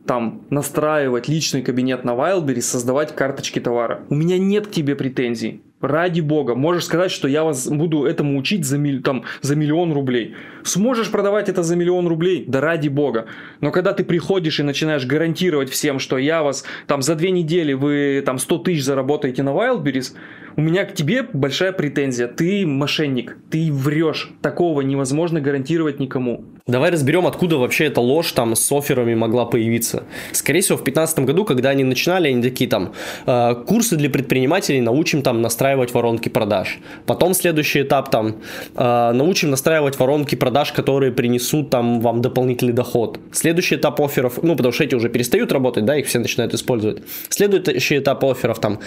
там 0.06 0.42
настраивать 0.50 1.28
личный 1.28 1.62
кабинет 1.62 2.04
на 2.04 2.10
Wildberries, 2.10 2.60
создавать 2.60 3.16
карточки 3.16 3.58
товара. 3.58 4.02
У 4.10 4.14
меня 4.14 4.38
нет 4.38 4.68
к 4.68 4.70
тебе 4.70 4.94
претензий. 4.94 5.62
Ради 5.84 6.20
бога, 6.20 6.54
можешь 6.54 6.84
сказать, 6.84 7.10
что 7.10 7.28
я 7.28 7.44
вас 7.44 7.68
буду 7.68 8.04
этому 8.04 8.38
учить 8.38 8.64
за, 8.64 8.78
миль, 8.78 9.02
там, 9.02 9.24
за 9.42 9.54
миллион 9.54 9.92
рублей. 9.92 10.34
Сможешь 10.62 11.10
продавать 11.10 11.48
это 11.48 11.62
за 11.62 11.76
миллион 11.76 12.06
рублей? 12.06 12.44
Да 12.48 12.60
ради 12.60 12.88
бога. 12.88 13.26
Но 13.60 13.70
когда 13.70 13.92
ты 13.92 14.02
приходишь 14.04 14.60
и 14.60 14.62
начинаешь 14.62 15.06
гарантировать 15.06 15.70
всем, 15.70 15.98
что 15.98 16.16
я 16.18 16.42
вас 16.42 16.64
там 16.86 17.02
за 17.02 17.14
две 17.14 17.30
недели 17.30 17.74
вы 17.74 18.22
там 18.24 18.38
100 18.38 18.58
тысяч 18.58 18.84
заработаете 18.84 19.42
на 19.42 19.50
Wildberries, 19.50 20.14
у 20.56 20.60
меня 20.60 20.84
к 20.84 20.94
тебе 20.94 21.22
большая 21.22 21.72
претензия. 21.72 22.28
Ты 22.28 22.66
мошенник, 22.66 23.36
ты 23.50 23.72
врешь. 23.72 24.30
Такого 24.42 24.82
невозможно 24.82 25.40
гарантировать 25.40 26.00
никому. 26.00 26.44
Давай 26.66 26.90
разберем, 26.90 27.26
откуда 27.26 27.58
вообще 27.58 27.86
эта 27.86 28.00
ложь 28.00 28.32
там 28.32 28.56
с 28.56 28.72
офферами 28.72 29.14
могла 29.14 29.44
появиться. 29.44 30.04
Скорее 30.32 30.60
всего, 30.60 30.78
в 30.78 30.84
2015 30.84 31.18
году, 31.20 31.44
когда 31.44 31.70
они 31.70 31.84
начинали, 31.84 32.28
они 32.28 32.42
такие 32.42 32.70
там, 32.70 32.94
э, 33.26 33.54
курсы 33.66 33.96
для 33.96 34.08
предпринимателей 34.08 34.80
научим 34.80 35.22
там 35.22 35.42
настраивать 35.42 35.92
воронки 35.92 36.30
продаж. 36.30 36.78
Потом 37.04 37.34
следующий 37.34 37.82
этап 37.82 38.10
там, 38.10 38.36
э, 38.76 39.12
научим 39.12 39.50
настраивать 39.50 39.98
воронки 39.98 40.36
продаж, 40.36 40.72
которые 40.72 41.12
принесут 41.12 41.68
там 41.68 42.00
вам 42.00 42.22
дополнительный 42.22 42.72
доход. 42.72 43.18
Следующий 43.32 43.74
этап 43.74 44.00
офферов, 44.00 44.38
ну, 44.42 44.56
потому 44.56 44.72
что 44.72 44.84
эти 44.84 44.94
уже 44.94 45.10
перестают 45.10 45.52
работать, 45.52 45.84
да, 45.84 45.96
их 45.96 46.06
все 46.06 46.18
начинают 46.18 46.54
использовать. 46.54 47.02
Следующий 47.28 47.98
этап 47.98 48.24
офферов 48.24 48.58
там, 48.58 48.78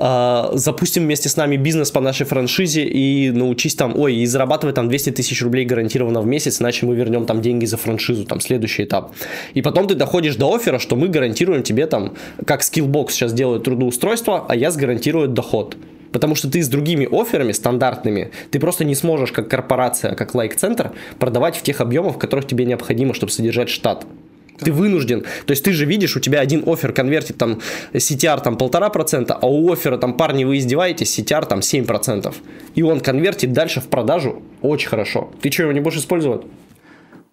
запустим 0.00 1.04
вместе 1.04 1.28
с 1.28 1.36
нами 1.36 1.56
бизнес 1.56 1.90
по 1.90 2.00
нашей 2.00 2.26
франшизе 2.26 2.84
и 2.84 3.30
научись 3.30 3.74
там, 3.74 3.96
ой, 3.96 4.14
и 4.16 4.26
зарабатывать 4.26 4.74
там 4.74 4.88
200 4.88 5.10
тысяч 5.10 5.42
рублей 5.42 5.66
гарантированно 5.66 6.20
в 6.22 6.26
месяц, 6.26 6.60
иначе 6.60 6.86
мы 6.86 6.96
вернем 6.96 7.26
там 7.26 7.42
деньги 7.42 7.66
за 7.66 7.76
франшизу, 7.76 8.24
там 8.24 8.40
следующий 8.40 8.84
этап. 8.84 9.12
И 9.54 9.62
потом 9.62 9.86
ты 9.86 9.94
доходишь 9.94 10.36
до 10.36 10.54
оффера, 10.54 10.78
что 10.78 10.96
мы 10.96 11.08
гарантируем 11.08 11.62
тебе 11.62 11.86
там, 11.86 12.14
как 12.46 12.62
Skillbox 12.62 13.10
сейчас 13.10 13.32
делает 13.32 13.64
трудоустройство, 13.64 14.46
а 14.48 14.56
я 14.56 14.70
гарантирую 14.70 15.28
доход. 15.28 15.76
Потому 16.12 16.34
что 16.34 16.50
ты 16.50 16.62
с 16.62 16.68
другими 16.68 17.06
офферами 17.10 17.52
стандартными, 17.52 18.30
ты 18.50 18.58
просто 18.58 18.84
не 18.84 18.94
сможешь 18.94 19.32
как 19.32 19.48
корпорация, 19.48 20.14
как 20.14 20.34
лайк-центр 20.34 20.92
продавать 21.18 21.56
в 21.56 21.62
тех 21.62 21.80
объемах, 21.80 22.18
которых 22.18 22.46
тебе 22.46 22.64
необходимо, 22.64 23.14
чтобы 23.14 23.30
содержать 23.30 23.68
штат. 23.68 24.06
Ты 24.64 24.72
вынужден. 24.72 25.22
То 25.46 25.52
есть 25.52 25.64
ты 25.64 25.72
же 25.72 25.86
видишь, 25.86 26.16
у 26.16 26.20
тебя 26.20 26.40
один 26.40 26.62
офер 26.66 26.92
конвертит 26.92 27.38
там 27.38 27.60
CTR 27.92 28.42
там 28.42 28.56
полтора 28.56 28.90
процента, 28.90 29.34
а 29.34 29.46
у 29.46 29.72
оффера 29.72 29.98
там 29.98 30.16
парни 30.16 30.44
вы 30.44 30.58
издеваетесь, 30.58 31.18
CTR 31.18 31.46
там 31.46 31.62
7 31.62 31.86
процентов. 31.86 32.36
И 32.74 32.82
он 32.82 33.00
конвертит 33.00 33.52
дальше 33.52 33.80
в 33.80 33.88
продажу 33.88 34.42
очень 34.62 34.88
хорошо. 34.88 35.32
Ты 35.40 35.50
что, 35.50 35.64
его 35.64 35.72
не 35.72 35.80
будешь 35.80 35.98
использовать? 35.98 36.42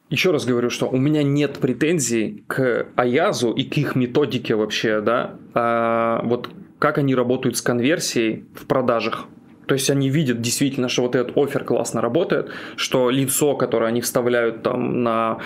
Еще 0.10 0.32
раз 0.32 0.46
говорю, 0.46 0.70
что 0.70 0.88
у 0.88 0.98
меня 0.98 1.22
нет 1.22 1.58
претензий 1.58 2.44
к 2.48 2.88
Аязу 2.96 3.52
и 3.52 3.64
к 3.64 3.78
их 3.78 3.96
методике 3.96 4.56
вообще, 4.56 5.02
да, 5.02 5.36
а 5.54 6.22
вот 6.24 6.50
как 6.80 6.98
они 6.98 7.14
работают 7.14 7.58
с 7.58 7.62
конверсией 7.62 8.46
в 8.56 8.66
продажах. 8.68 9.26
То 9.68 9.74
есть 9.74 9.90
они 9.90 10.10
видят 10.10 10.42
действительно, 10.42 10.88
что 10.88 11.04
вот 11.04 11.16
этот 11.16 11.38
офер 11.38 11.64
классно 11.64 12.02
работает, 12.02 12.50
что 12.78 13.10
лицо, 13.10 13.56
которое 13.56 13.88
они 13.88 14.02
вставляют 14.02 14.64
там 14.64 15.04
на 15.04 15.40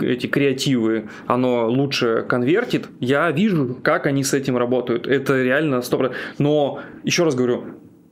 эти 0.00 0.26
креативы, 0.28 1.08
оно 1.26 1.68
лучше 1.68 2.24
конвертит. 2.28 2.88
Я 3.00 3.30
вижу, 3.30 3.76
как 3.82 4.06
они 4.06 4.22
с 4.22 4.32
этим 4.34 4.56
работают. 4.56 5.06
Это 5.06 5.42
реально 5.42 5.76
100%. 5.76 6.14
Но, 6.38 6.80
еще 7.02 7.24
раз 7.24 7.34
говорю, 7.34 7.64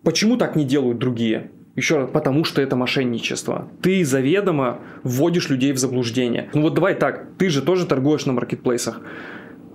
почему 0.03 0.37
так 0.37 0.57
не 0.57 0.65
делают 0.65 0.99
другие? 0.99 1.51
Еще 1.77 1.99
раз, 1.99 2.11
потому 2.11 2.45
что 2.45 2.63
это 2.63 2.77
мошенничество. 2.77 3.69
Ты 3.83 4.05
заведомо 4.05 4.81
вводишь 5.03 5.49
людей 5.49 5.73
в 5.73 5.79
заблуждение. 5.79 6.49
Ну 6.55 6.63
вот 6.63 6.75
давай 6.75 6.95
так, 6.95 7.27
ты 7.37 7.49
же 7.49 7.63
тоже 7.63 7.85
торгуешь 7.85 8.27
на 8.27 8.33
маркетплейсах 8.33 9.01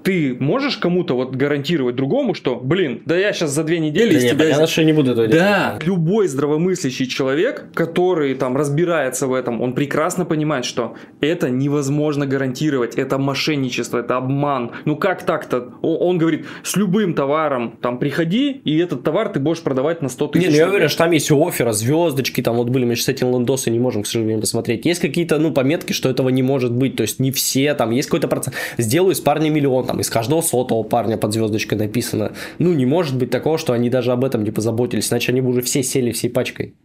ты 0.04 0.36
можешь 0.40 0.78
кому-то 0.78 1.16
вот 1.16 1.36
гарантировать 1.36 1.96
другому, 1.96 2.34
что, 2.34 2.56
блин, 2.56 3.02
да 3.06 3.18
я 3.18 3.34
сейчас 3.34 3.52
за 3.52 3.64
две 3.64 3.80
недели 3.80 4.12
да 4.12 4.18
из 4.18 4.24
нет, 4.24 4.34
тебя... 4.34 4.48
Я 4.48 4.68
что 4.68 4.84
не 4.84 4.94
буду 4.94 5.12
этого 5.12 5.28
делать. 5.28 5.44
Да, 5.44 5.80
любой 5.82 6.28
здравомыслящий 6.28 7.08
человек, 7.08 7.68
который 7.74 8.36
там 8.36 8.56
разбирается 8.56 9.28
в 9.28 9.34
этом, 9.34 9.62
он 9.62 9.74
прекрасно 9.74 10.26
понимает, 10.26 10.66
что 10.66 10.96
это 11.22 11.50
невозможно 11.50 12.26
гарантировать, 12.26 12.96
это 12.96 13.18
мошенничество, 13.18 14.00
это 14.00 14.18
обман. 14.18 14.72
Ну 14.86 14.96
как 14.96 15.24
так-то? 15.24 15.74
Он 15.82 16.18
говорит, 16.18 16.46
с 16.64 16.76
любым 16.76 17.14
товаром 17.14 17.78
там 17.82 18.00
приходи, 18.00 18.52
и 18.52 18.78
этот 18.78 19.04
товар 19.04 19.30
ты 19.30 19.40
будешь 19.40 19.62
продавать 19.62 20.02
на 20.02 20.10
100 20.10 20.28
тысяч. 20.28 20.46
Нет, 20.46 20.54
ну, 20.54 20.58
я 20.58 20.70
уверен, 20.70 20.90
что 20.90 21.00
там 21.00 21.12
есть 21.12 21.32
оффера, 21.32 21.72
звездочки, 21.72 22.42
там 22.42 22.56
вот 22.56 22.70
были, 22.70 22.86
мы 22.86 22.96
сейчас 22.96 23.10
эти 23.10 23.24
лендосы 23.24 23.70
не 23.70 23.80
можем, 23.80 24.04
к 24.04 24.08
сожалению, 24.08 24.42
посмотреть. 24.42 24.86
Есть 24.86 25.02
какие-то, 25.02 25.40
ну, 25.40 25.52
пометки, 25.52 25.94
что 25.94 26.10
этого 26.10 26.30
не 26.30 26.44
может 26.44 26.72
быть, 26.72 26.96
то 26.96 27.02
есть 27.02 27.20
не 27.20 27.32
все, 27.32 27.74
там 27.74 27.92
есть 27.92 28.10
какой-то 28.10 28.28
процент. 28.28 28.56
Сделаю 28.78 29.14
из 29.14 29.20
парня 29.20 29.50
миллион, 29.50 29.86
там, 29.86 29.99
из 30.00 30.10
каждого 30.10 30.42
сотого 30.42 30.84
парня 30.84 31.18
под 31.18 31.34
звездочкой 31.34 31.78
написано. 31.78 32.34
Ну, 32.58 32.74
не 32.74 32.86
может 32.86 33.18
быть 33.18 33.30
такого, 33.30 33.58
что 33.58 33.74
они 33.74 33.90
даже 33.90 34.12
об 34.12 34.24
этом 34.24 34.44
не 34.44 34.52
позаботились, 34.52 35.12
иначе 35.12 35.32
они 35.32 35.42
бы 35.42 35.50
уже 35.50 35.62
все 35.62 35.84
сели 35.84 36.12
всей 36.12 36.30
пачкой. 36.30 36.76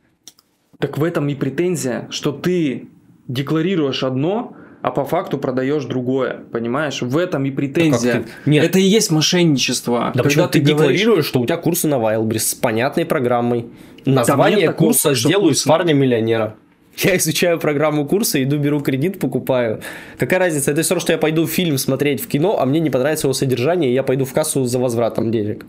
Так 0.78 0.98
в 0.98 1.04
этом 1.04 1.28
и 1.28 1.34
претензия, 1.34 2.08
что 2.10 2.32
ты 2.32 2.88
декларируешь 3.28 4.02
одно, 4.02 4.56
а 4.82 4.90
по 4.90 5.04
факту 5.04 5.38
продаешь 5.38 5.84
другое, 5.84 6.42
понимаешь? 6.52 7.00
В 7.00 7.16
этом 7.16 7.46
и 7.46 7.50
претензия. 7.50 8.24
ты... 8.44 8.50
Нет. 8.50 8.64
Это 8.64 8.78
и 8.78 8.82
есть 8.82 9.10
мошенничество. 9.10 10.12
Да 10.14 10.22
почему 10.22 10.46
ты, 10.46 10.60
ты 10.60 10.72
говоришь... 10.74 10.98
декларируешь, 11.00 11.24
что 11.24 11.40
у 11.40 11.46
тебя 11.46 11.56
курсы 11.56 11.88
на 11.88 11.94
Wildberries 11.94 12.38
с 12.40 12.54
понятной 12.54 13.06
программой. 13.06 13.66
Название 14.04 14.72
курса 14.72 15.14
такого, 15.14 15.16
«Сделаю 15.16 15.52
из 15.52 15.62
парня 15.62 15.94
миллионера». 15.94 16.56
Я 16.98 17.16
изучаю 17.16 17.58
программу 17.58 18.06
курса, 18.06 18.42
иду, 18.42 18.58
беру 18.58 18.80
кредит, 18.80 19.18
покупаю. 19.18 19.80
Какая 20.18 20.38
разница? 20.38 20.70
Это 20.70 20.82
все 20.82 20.94
равно, 20.94 21.00
что 21.00 21.12
я 21.12 21.18
пойду 21.18 21.46
фильм 21.46 21.78
смотреть 21.78 22.22
в 22.22 22.28
кино, 22.28 22.58
а 22.60 22.66
мне 22.66 22.80
не 22.80 22.90
понравится 22.90 23.26
его 23.26 23.34
содержание, 23.34 23.90
и 23.90 23.94
я 23.94 24.02
пойду 24.02 24.24
в 24.24 24.32
кассу 24.32 24.64
за 24.64 24.78
возвратом 24.78 25.30
денег. 25.30 25.66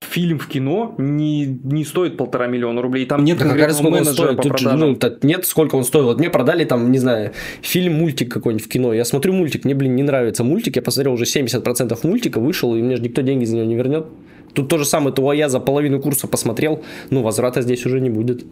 Фильм 0.00 0.38
в 0.38 0.46
кино 0.46 0.94
не, 0.98 1.46
не 1.46 1.84
стоит 1.84 2.18
полтора 2.18 2.46
миллиона 2.46 2.82
рублей. 2.82 3.06
Там 3.06 3.24
нет 3.24 3.38
да 3.38 3.46
конкретного 3.46 3.90
менеджера 3.90 4.34
по 4.34 4.42
продажам. 4.42 4.78
Ну, 4.78 4.98
нет, 5.22 5.46
сколько 5.46 5.74
он 5.74 5.84
стоил. 5.84 6.04
Вот 6.04 6.18
мне 6.18 6.28
продали 6.28 6.64
там, 6.64 6.92
не 6.92 6.98
знаю, 6.98 7.32
фильм, 7.62 7.94
мультик 7.94 8.30
какой-нибудь 8.30 8.66
в 8.66 8.68
кино. 8.68 8.92
Я 8.92 9.06
смотрю 9.06 9.32
мультик, 9.32 9.64
мне, 9.64 9.74
блин, 9.74 9.96
не 9.96 10.02
нравится 10.02 10.44
мультик. 10.44 10.76
Я 10.76 10.82
посмотрел 10.82 11.14
уже 11.14 11.24
70% 11.24 11.98
мультика, 12.06 12.40
вышел, 12.40 12.76
и 12.76 12.82
мне 12.82 12.96
же 12.96 13.02
никто 13.02 13.22
деньги 13.22 13.46
за 13.46 13.56
него 13.56 13.66
не 13.66 13.74
вернет. 13.74 14.06
Тут 14.52 14.68
то 14.68 14.78
же 14.78 14.84
самое, 14.84 15.14
то 15.14 15.32
я 15.32 15.48
за 15.48 15.60
половину 15.60 16.00
курса 16.00 16.26
посмотрел, 16.26 16.82
ну, 17.10 17.22
возврата 17.22 17.62
здесь 17.62 17.84
уже 17.86 18.00
не 18.00 18.10
будет. 18.10 18.44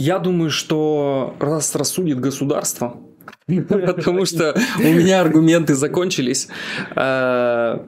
Я 0.00 0.18
думаю, 0.18 0.48
что 0.48 1.36
раз 1.40 1.74
рассудит 1.74 2.20
государство, 2.20 2.96
потому 3.46 4.24
что 4.24 4.58
у 4.78 4.82
меня 4.82 5.20
аргументы 5.20 5.74
закончились. 5.74 6.48
Э, 6.96 7.80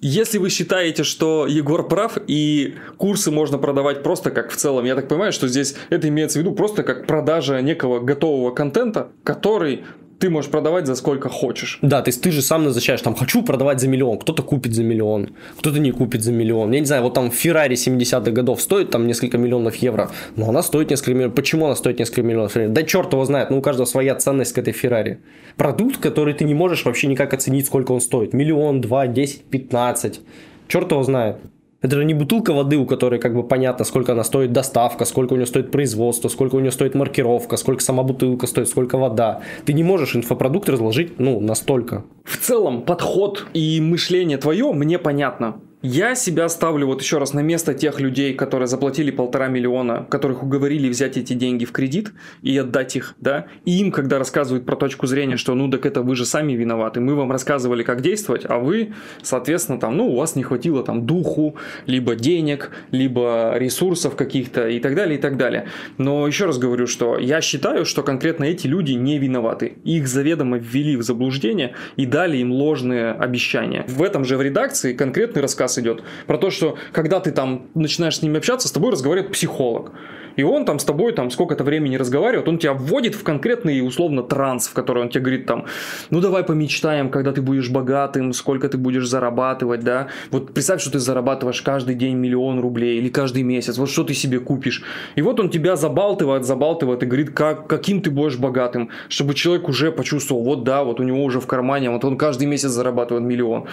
если 0.00 0.38
вы 0.38 0.50
считаете, 0.50 1.04
что 1.04 1.46
Егор 1.46 1.86
прав 1.86 2.18
и 2.26 2.74
курсы 2.96 3.30
можно 3.30 3.58
продавать 3.58 4.02
просто 4.02 4.32
как 4.32 4.50
в 4.50 4.56
целом, 4.56 4.84
я 4.86 4.96
так 4.96 5.06
понимаю, 5.06 5.30
что 5.30 5.46
здесь 5.46 5.76
это 5.88 6.08
имеется 6.08 6.40
в 6.40 6.42
виду 6.42 6.52
просто 6.52 6.82
как 6.82 7.06
продажа 7.06 7.62
некого 7.62 8.00
готового 8.00 8.50
контента, 8.50 9.12
который 9.22 9.84
ты 10.22 10.30
можешь 10.30 10.52
продавать 10.52 10.86
за 10.86 10.94
сколько 10.94 11.28
хочешь. 11.28 11.80
Да, 11.82 12.00
то 12.00 12.08
есть 12.08 12.22
ты 12.22 12.30
же 12.30 12.42
сам 12.42 12.62
назначаешь, 12.62 13.02
там, 13.02 13.16
хочу 13.16 13.42
продавать 13.42 13.80
за 13.80 13.88
миллион, 13.88 14.18
кто-то 14.18 14.44
купит 14.44 14.72
за 14.72 14.84
миллион, 14.84 15.30
кто-то 15.58 15.80
не 15.80 15.90
купит 15.90 16.22
за 16.22 16.30
миллион. 16.30 16.70
Я 16.70 16.78
не 16.78 16.86
знаю, 16.86 17.02
вот 17.02 17.14
там 17.14 17.32
Феррари 17.32 17.74
70-х 17.74 18.30
годов 18.30 18.62
стоит 18.62 18.90
там 18.90 19.08
несколько 19.08 19.36
миллионов 19.36 19.74
евро, 19.74 20.12
но 20.36 20.48
она 20.48 20.62
стоит 20.62 20.90
несколько 20.90 21.14
миллионов. 21.14 21.34
Почему 21.34 21.66
она 21.66 21.74
стоит 21.74 21.98
несколько 21.98 22.22
миллионов? 22.22 22.52
Да 22.54 22.82
черт 22.84 23.12
его 23.12 23.24
знает, 23.24 23.50
ну 23.50 23.58
у 23.58 23.62
каждого 23.62 23.84
своя 23.84 24.14
ценность 24.14 24.52
к 24.52 24.58
этой 24.58 24.72
Феррари. 24.72 25.18
Продукт, 25.56 25.96
который 25.96 26.34
ты 26.34 26.44
не 26.44 26.54
можешь 26.54 26.84
вообще 26.84 27.08
никак 27.08 27.34
оценить, 27.34 27.66
сколько 27.66 27.90
он 27.90 28.00
стоит. 28.00 28.32
Миллион, 28.32 28.80
два, 28.80 29.08
десять, 29.08 29.42
пятнадцать. 29.42 30.20
Черт 30.68 30.92
его 30.92 31.02
знает. 31.02 31.38
Это 31.82 31.96
же 31.96 32.04
не 32.04 32.14
бутылка 32.14 32.52
воды, 32.52 32.76
у 32.76 32.86
которой 32.86 33.18
как 33.18 33.34
бы 33.34 33.42
понятно, 33.42 33.84
сколько 33.84 34.12
она 34.12 34.22
стоит 34.22 34.52
доставка, 34.52 35.04
сколько 35.04 35.32
у 35.32 35.36
нее 35.36 35.46
стоит 35.46 35.72
производство, 35.72 36.28
сколько 36.28 36.54
у 36.54 36.60
нее 36.60 36.70
стоит 36.70 36.94
маркировка, 36.94 37.56
сколько 37.56 37.82
сама 37.82 38.04
бутылка 38.04 38.46
стоит, 38.46 38.68
сколько 38.68 38.96
вода. 38.98 39.40
Ты 39.64 39.72
не 39.72 39.82
можешь 39.82 40.14
инфопродукт 40.14 40.68
разложить, 40.68 41.18
ну, 41.18 41.40
настолько. 41.40 42.04
В 42.24 42.38
целом, 42.38 42.82
подход 42.82 43.46
и 43.52 43.80
мышление 43.80 44.38
твое 44.38 44.72
мне 44.72 44.98
понятно. 44.98 45.56
Я 45.84 46.14
себя 46.14 46.48
ставлю 46.48 46.86
вот 46.86 47.02
еще 47.02 47.18
раз 47.18 47.32
на 47.32 47.40
место 47.40 47.74
тех 47.74 47.98
людей, 47.98 48.34
которые 48.34 48.68
заплатили 48.68 49.10
полтора 49.10 49.48
миллиона, 49.48 50.06
которых 50.08 50.44
уговорили 50.44 50.88
взять 50.88 51.16
эти 51.16 51.32
деньги 51.32 51.64
в 51.64 51.72
кредит 51.72 52.12
и 52.40 52.56
отдать 52.56 52.94
их, 52.94 53.16
да, 53.18 53.46
и 53.64 53.80
им, 53.80 53.90
когда 53.90 54.20
рассказывают 54.20 54.64
про 54.64 54.76
точку 54.76 55.08
зрения, 55.08 55.36
что 55.36 55.56
ну 55.56 55.68
так 55.68 55.84
это 55.84 56.02
вы 56.02 56.14
же 56.14 56.24
сами 56.24 56.52
виноваты, 56.52 57.00
мы 57.00 57.16
вам 57.16 57.32
рассказывали, 57.32 57.82
как 57.82 58.00
действовать, 58.00 58.44
а 58.48 58.58
вы, 58.58 58.92
соответственно, 59.22 59.80
там, 59.80 59.96
ну, 59.96 60.06
у 60.06 60.14
вас 60.14 60.36
не 60.36 60.44
хватило 60.44 60.84
там 60.84 61.04
духу, 61.04 61.56
либо 61.86 62.14
денег, 62.14 62.70
либо 62.92 63.54
ресурсов 63.56 64.14
каких-то 64.14 64.68
и 64.68 64.78
так 64.78 64.94
далее, 64.94 65.18
и 65.18 65.20
так 65.20 65.36
далее. 65.36 65.66
Но 65.98 66.28
еще 66.28 66.44
раз 66.46 66.58
говорю, 66.58 66.86
что 66.86 67.18
я 67.18 67.40
считаю, 67.40 67.86
что 67.86 68.04
конкретно 68.04 68.44
эти 68.44 68.68
люди 68.68 68.92
не 68.92 69.18
виноваты. 69.18 69.78
Их 69.82 70.06
заведомо 70.06 70.58
ввели 70.58 70.94
в 70.94 71.02
заблуждение 71.02 71.74
и 71.96 72.06
дали 72.06 72.36
им 72.36 72.52
ложные 72.52 73.10
обещания. 73.10 73.84
В 73.88 74.00
этом 74.00 74.24
же 74.24 74.36
в 74.36 74.42
редакции 74.42 74.92
конкретный 74.92 75.42
рассказ 75.42 75.71
раз 75.72 75.78
идет. 75.78 76.02
Про 76.26 76.38
то, 76.38 76.50
что 76.50 76.76
когда 76.92 77.20
ты 77.20 77.32
там 77.32 77.68
начинаешь 77.74 78.18
с 78.18 78.22
ними 78.22 78.38
общаться, 78.38 78.68
с 78.68 78.72
тобой 78.72 78.92
разговаривает 78.92 79.32
психолог. 79.32 79.92
И 80.36 80.42
он 80.42 80.64
там 80.64 80.78
с 80.78 80.84
тобой 80.84 81.12
там 81.12 81.30
сколько-то 81.30 81.64
времени 81.64 81.96
разговаривает, 81.96 82.48
он 82.48 82.58
тебя 82.58 82.74
вводит 82.74 83.14
в 83.14 83.22
конкретный 83.22 83.86
условно 83.86 84.22
транс, 84.22 84.68
в 84.68 84.72
который 84.72 85.02
он 85.02 85.08
тебе 85.08 85.20
говорит 85.20 85.46
там, 85.46 85.66
ну 86.10 86.20
давай 86.20 86.44
помечтаем, 86.44 87.10
когда 87.10 87.32
ты 87.32 87.42
будешь 87.42 87.70
богатым, 87.70 88.32
сколько 88.32 88.68
ты 88.68 88.78
будешь 88.78 89.06
зарабатывать, 89.06 89.80
да. 89.80 90.08
Вот 90.30 90.52
представь, 90.54 90.80
что 90.80 90.92
ты 90.92 90.98
зарабатываешь 90.98 91.62
каждый 91.62 91.94
день 91.94 92.16
миллион 92.16 92.60
рублей 92.60 92.98
или 92.98 93.08
каждый 93.08 93.42
месяц, 93.42 93.78
вот 93.78 93.90
что 93.90 94.04
ты 94.04 94.14
себе 94.14 94.40
купишь. 94.40 94.82
И 95.16 95.22
вот 95.22 95.40
он 95.40 95.50
тебя 95.50 95.76
забалтывает, 95.76 96.44
забалтывает 96.44 97.02
и 97.02 97.06
говорит, 97.06 97.30
как, 97.30 97.66
каким 97.66 98.02
ты 98.02 98.10
будешь 98.10 98.38
богатым, 98.38 98.90
чтобы 99.08 99.34
человек 99.34 99.68
уже 99.68 99.92
почувствовал, 99.92 100.42
вот 100.42 100.64
да, 100.64 100.84
вот 100.84 101.00
у 101.00 101.02
него 101.02 101.24
уже 101.24 101.40
в 101.40 101.46
кармане, 101.46 101.90
вот 101.90 102.04
он 102.04 102.16
каждый 102.16 102.46
месяц 102.46 102.70
зарабатывает 102.70 103.24
миллион. 103.24 103.66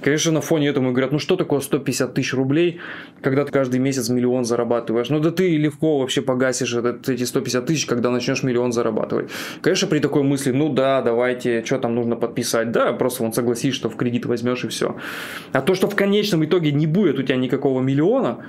Конечно, 0.00 0.32
на 0.32 0.40
фоне 0.40 0.68
этого 0.68 0.90
говорят, 0.90 1.12
ну 1.12 1.18
что 1.18 1.36
такое 1.36 1.60
150 1.60 2.14
тысяч 2.14 2.34
рублей, 2.34 2.80
когда 3.22 3.44
ты 3.44 3.52
каждый 3.52 3.80
месяц 3.80 4.08
миллион 4.08 4.44
зарабатываешь? 4.44 5.08
Ну 5.08 5.20
да 5.20 5.30
ты 5.30 5.56
легко 5.56 6.03
вообще 6.04 6.22
погасишь 6.22 6.74
этот, 6.74 7.08
эти 7.08 7.24
150 7.24 7.66
тысяч, 7.66 7.86
когда 7.86 8.10
начнешь 8.10 8.42
миллион 8.42 8.72
зарабатывать. 8.72 9.30
Конечно, 9.60 9.88
при 9.88 9.98
такой 9.98 10.22
мысли, 10.22 10.52
ну 10.52 10.72
да, 10.72 11.02
давайте, 11.02 11.64
что 11.64 11.78
там 11.78 11.94
нужно 11.94 12.16
подписать, 12.16 12.70
да, 12.70 12.92
просто 12.92 13.22
вон 13.22 13.32
согласись, 13.32 13.74
что 13.74 13.88
в 13.88 13.96
кредит 13.96 14.26
возьмешь 14.26 14.64
и 14.64 14.68
все. 14.68 14.96
А 15.52 15.60
то, 15.60 15.74
что 15.74 15.88
в 15.88 15.96
конечном 15.96 16.44
итоге 16.44 16.72
не 16.72 16.86
будет 16.86 17.18
у 17.18 17.22
тебя 17.22 17.36
никакого 17.36 17.80
миллиона, 17.80 18.46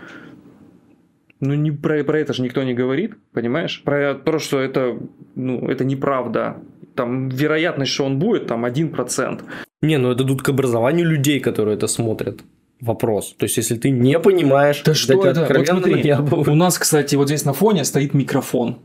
ну, 1.40 1.54
не 1.54 1.72
про, 1.72 2.04
про 2.04 2.20
это 2.20 2.34
же 2.34 2.44
никто 2.44 2.64
не 2.64 2.74
говорит, 2.74 3.16
понимаешь? 3.34 3.82
Про 3.84 4.16
то, 4.16 4.40
что 4.40 4.60
это, 4.60 4.98
ну, 5.36 5.68
это 5.68 5.84
неправда. 5.84 6.58
Там 6.96 7.30
вероятность, 7.30 7.92
что 7.92 8.06
он 8.06 8.20
будет, 8.20 8.48
там 8.48 8.66
1%. 8.66 9.42
Не, 9.82 9.98
ну 9.98 10.12
это 10.12 10.24
тут 10.24 10.42
к 10.42 10.50
образованию 10.50 11.06
людей, 11.06 11.40
которые 11.40 11.76
это 11.76 11.88
смотрят 11.88 12.42
вопрос. 12.86 13.36
То 13.38 13.46
есть, 13.46 13.58
если 13.58 13.76
ты 13.76 13.90
не 13.90 14.20
понимаешь, 14.20 14.82
да 14.86 14.94
что 14.94 15.26
это? 15.26 15.46
Вот 15.54 15.68
смотри, 15.68 16.14
у 16.14 16.56
нас, 16.56 16.80
кстати, 16.80 17.16
вот 17.16 17.28
здесь 17.28 17.46
на 17.46 17.54
фоне 17.54 17.84
стоит 17.84 18.14
микрофон. 18.14 18.80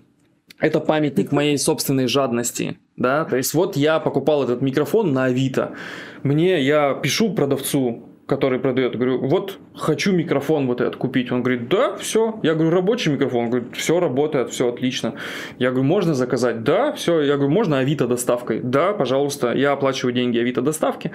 Это 0.58 0.80
памятник 0.80 1.32
моей 1.32 1.56
собственной 1.56 2.06
жадности, 2.06 2.78
да, 2.96 3.24
то 3.24 3.36
есть 3.36 3.54
вот 3.54 3.78
я 3.78 3.98
покупал 3.98 4.44
этот 4.44 4.60
микрофон 4.60 5.14
на 5.14 5.24
Авито, 5.24 5.72
мне, 6.22 6.60
я 6.62 6.92
пишу 6.92 7.32
продавцу, 7.32 8.09
который 8.30 8.60
продает. 8.60 8.94
Говорю, 8.94 9.18
вот 9.26 9.58
хочу 9.74 10.12
микрофон 10.12 10.68
вот 10.68 10.80
этот 10.80 10.94
купить. 10.94 11.32
Он 11.32 11.42
говорит, 11.42 11.68
да, 11.68 11.96
все. 11.96 12.38
Я 12.44 12.54
говорю, 12.54 12.70
рабочий 12.70 13.10
микрофон. 13.10 13.46
Он 13.46 13.50
говорит, 13.50 13.76
все 13.76 13.98
работает, 13.98 14.50
все 14.50 14.68
отлично. 14.68 15.14
Я 15.58 15.70
говорю, 15.70 15.86
можно 15.88 16.14
заказать? 16.14 16.62
Да, 16.62 16.92
все. 16.92 17.22
Я 17.22 17.34
говорю, 17.34 17.50
можно 17.50 17.80
Авито 17.80 18.06
доставкой? 18.06 18.60
Да, 18.62 18.92
пожалуйста. 18.92 19.52
Я 19.52 19.72
оплачиваю 19.72 20.14
деньги 20.14 20.38
Авито 20.38 20.62
доставки. 20.62 21.10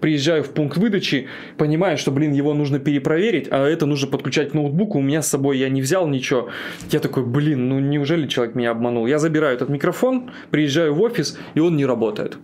Приезжаю 0.00 0.42
в 0.42 0.50
пункт 0.50 0.76
выдачи, 0.76 1.28
понимаю, 1.56 1.98
что, 1.98 2.10
блин, 2.10 2.32
его 2.32 2.52
нужно 2.52 2.80
перепроверить, 2.80 3.46
а 3.48 3.64
это 3.64 3.86
нужно 3.86 4.10
подключать 4.10 4.50
к 4.50 4.54
ноутбуку. 4.54 4.98
У 4.98 5.02
меня 5.02 5.22
с 5.22 5.28
собой 5.28 5.58
я 5.58 5.68
не 5.68 5.80
взял 5.80 6.08
ничего. 6.08 6.48
Я 6.90 6.98
такой, 6.98 7.24
блин, 7.24 7.68
ну 7.68 7.78
неужели 7.78 8.26
человек 8.26 8.56
меня 8.56 8.72
обманул? 8.72 9.06
Я 9.06 9.20
забираю 9.20 9.54
этот 9.54 9.68
микрофон, 9.68 10.32
приезжаю 10.50 10.94
в 10.94 11.00
офис, 11.00 11.38
и 11.54 11.60
он 11.60 11.76
не 11.76 11.86
работает. 11.86 12.38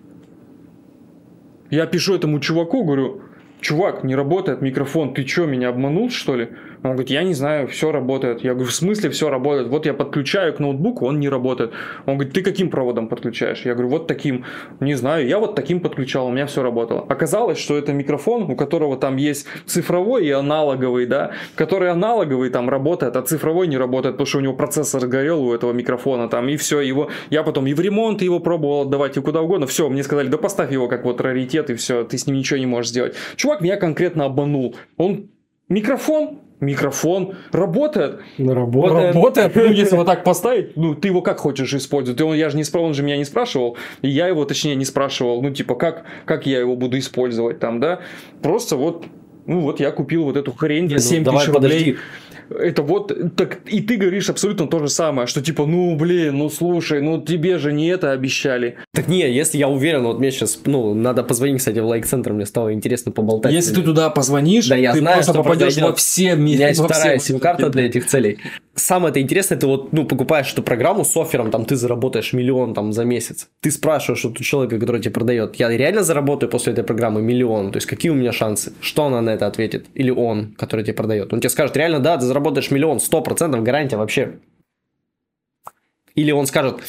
Я 1.70 1.86
пишу 1.86 2.14
этому 2.14 2.38
чуваку, 2.38 2.84
говорю, 2.84 3.22
чувак, 3.62 4.04
не 4.04 4.14
работает 4.14 4.60
микрофон, 4.60 5.14
ты 5.14 5.26
что, 5.26 5.46
меня 5.46 5.70
обманул, 5.70 6.10
что 6.10 6.36
ли? 6.36 6.48
Он 6.82 6.92
говорит, 6.92 7.10
я 7.10 7.22
не 7.22 7.34
знаю, 7.34 7.68
все 7.68 7.92
работает. 7.92 8.42
Я 8.42 8.54
говорю, 8.54 8.68
в 8.68 8.74
смысле 8.74 9.10
все 9.10 9.30
работает? 9.30 9.68
Вот 9.68 9.86
я 9.86 9.94
подключаю 9.94 10.52
к 10.52 10.58
ноутбуку, 10.58 11.06
он 11.06 11.20
не 11.20 11.28
работает. 11.28 11.72
Он 12.06 12.14
говорит, 12.16 12.34
ты 12.34 12.42
каким 12.42 12.70
проводом 12.70 13.08
подключаешь? 13.08 13.62
Я 13.64 13.74
говорю, 13.74 13.90
вот 13.90 14.08
таким. 14.08 14.44
Не 14.80 14.94
знаю, 14.94 15.26
я 15.28 15.38
вот 15.38 15.54
таким 15.54 15.80
подключал, 15.80 16.26
у 16.26 16.32
меня 16.32 16.46
все 16.46 16.62
работало. 16.62 17.06
Оказалось, 17.08 17.58
что 17.58 17.76
это 17.78 17.92
микрофон, 17.92 18.50
у 18.50 18.56
которого 18.56 18.96
там 18.96 19.16
есть 19.16 19.46
цифровой 19.66 20.26
и 20.26 20.30
аналоговый, 20.30 21.06
да, 21.06 21.32
который 21.54 21.90
аналоговый 21.90 22.50
там 22.50 22.68
работает, 22.68 23.16
а 23.16 23.22
цифровой 23.22 23.68
не 23.68 23.78
работает, 23.78 24.16
потому 24.16 24.26
что 24.26 24.38
у 24.38 24.40
него 24.40 24.54
процессор 24.54 25.06
горел 25.06 25.44
у 25.44 25.54
этого 25.54 25.72
микрофона 25.72 26.28
там, 26.28 26.48
и 26.48 26.56
все, 26.56 26.80
его, 26.80 27.10
я 27.30 27.42
потом 27.42 27.66
и 27.66 27.74
в 27.74 27.80
ремонт 27.80 28.22
его 28.22 28.40
пробовал 28.40 28.82
отдавать, 28.82 29.16
и 29.16 29.20
куда 29.20 29.40
угодно, 29.40 29.66
все, 29.66 29.88
мне 29.88 30.02
сказали, 30.02 30.28
да 30.28 30.38
поставь 30.38 30.72
его 30.72 30.88
как 30.88 31.04
вот 31.04 31.20
раритет, 31.20 31.70
и 31.70 31.74
все, 31.74 32.04
ты 32.04 32.18
с 32.18 32.26
ним 32.26 32.36
ничего 32.36 32.58
не 32.58 32.66
можешь 32.66 32.90
сделать. 32.90 33.14
Чувак 33.36 33.60
меня 33.60 33.76
конкретно 33.76 34.24
обманул. 34.24 34.76
Он 34.96 35.30
микрофон 35.68 36.40
микрофон 36.62 37.34
работает. 37.50 38.20
Ну, 38.38 38.54
работает. 38.54 39.14
Работает. 39.14 39.52
Ну, 39.62 39.70
если 39.70 39.96
вот 39.96 40.06
так 40.06 40.24
поставить, 40.24 40.76
ну, 40.76 40.94
ты 40.94 41.08
его 41.08 41.20
как 41.22 41.38
хочешь 41.38 41.72
использовать? 41.74 42.18
Ты, 42.18 42.24
я 42.36 42.50
же 42.50 42.56
не 42.56 42.64
спрашивал, 42.64 42.88
он 42.88 42.94
же 42.94 43.02
меня 43.02 43.16
не 43.16 43.24
спрашивал. 43.24 43.76
И 44.00 44.08
я 44.08 44.28
его, 44.28 44.44
точнее, 44.44 44.74
не 44.74 44.84
спрашивал. 44.84 45.42
Ну, 45.42 45.50
типа, 45.50 45.74
как, 45.74 46.04
как 46.24 46.46
я 46.46 46.60
его 46.60 46.74
буду 46.76 46.98
использовать 46.98 47.58
там, 47.58 47.80
да? 47.80 48.00
Просто 48.42 48.76
вот 48.76 49.04
ну 49.44 49.60
вот 49.60 49.80
я 49.80 49.90
купил 49.90 50.24
вот 50.24 50.36
эту 50.36 50.52
хрень 50.52 50.88
за 50.88 50.98
7 51.00 51.24
ну, 51.24 51.32
тысяч 51.32 51.48
рублей. 51.48 51.54
Подожди 51.54 51.96
это 52.58 52.82
вот, 52.82 53.36
так, 53.36 53.60
и 53.66 53.80
ты 53.80 53.96
говоришь 53.96 54.30
абсолютно 54.30 54.66
то 54.66 54.78
же 54.78 54.88
самое, 54.88 55.26
что 55.26 55.42
типа, 55.42 55.66
ну, 55.66 55.96
блин, 55.96 56.38
ну, 56.38 56.50
слушай, 56.50 57.00
ну, 57.00 57.20
тебе 57.20 57.58
же 57.58 57.72
не 57.72 57.88
это 57.88 58.12
обещали. 58.12 58.76
Так 58.94 59.08
не, 59.08 59.30
если 59.30 59.58
я 59.58 59.68
уверен, 59.68 60.04
вот 60.04 60.18
мне 60.18 60.30
сейчас, 60.30 60.58
ну, 60.64 60.94
надо 60.94 61.22
позвонить, 61.22 61.58
кстати, 61.58 61.78
в 61.78 61.86
лайк-центр, 61.86 62.32
мне 62.32 62.46
стало 62.46 62.72
интересно 62.72 63.12
поболтать. 63.12 63.52
Если 63.52 63.74
ты 63.74 63.82
туда 63.82 64.10
позвонишь, 64.10 64.68
да, 64.68 64.76
я 64.76 64.92
ты 64.92 65.00
знаю, 65.00 65.16
просто 65.16 65.34
попадешь 65.34 65.76
во 65.78 65.94
все 65.94 66.34
миры. 66.34 66.40
У 66.40 66.56
меня 66.56 66.68
есть 66.68 66.80
вторая 66.80 67.18
сим-карта 67.18 67.70
для 67.70 67.86
этих 67.86 68.06
целей. 68.06 68.38
Самое 68.74 69.10
это 69.10 69.20
интересное, 69.20 69.58
ты 69.58 69.66
вот, 69.66 69.92
ну, 69.92 70.04
покупаешь 70.04 70.52
эту 70.52 70.62
программу 70.62 71.04
с 71.04 71.16
оффером, 71.16 71.50
там, 71.50 71.64
ты 71.64 71.76
заработаешь 71.76 72.32
миллион 72.32 72.74
там 72.74 72.92
за 72.92 73.04
месяц. 73.04 73.48
Ты 73.60 73.70
спрашиваешь 73.70 74.24
вот 74.24 74.40
у 74.40 74.42
человека, 74.42 74.78
который 74.78 75.00
тебе 75.00 75.12
продает, 75.12 75.56
я 75.56 75.68
реально 75.68 76.02
заработаю 76.02 76.50
после 76.50 76.72
этой 76.72 76.84
программы 76.84 77.22
миллион? 77.22 77.70
То 77.72 77.76
есть, 77.76 77.86
какие 77.86 78.10
у 78.10 78.14
меня 78.14 78.32
шансы? 78.32 78.72
Что 78.80 79.04
она 79.04 79.20
на 79.20 79.30
это 79.30 79.46
ответит? 79.46 79.86
Или 79.94 80.10
он, 80.10 80.54
который 80.58 80.84
тебе 80.84 80.94
продает? 80.94 81.32
Он 81.32 81.40
тебе 81.40 81.50
скажет, 81.50 81.76
реально, 81.76 82.00
да, 82.00 82.16
ты 82.16 82.24
заработаешь 82.24 82.41
миллион, 82.70 83.00
сто 83.00 83.20
процентов 83.22 83.62
гарантия 83.62 83.96
вообще. 83.96 84.40
Или 86.14 86.30
он 86.30 86.46
скажет, 86.46 86.82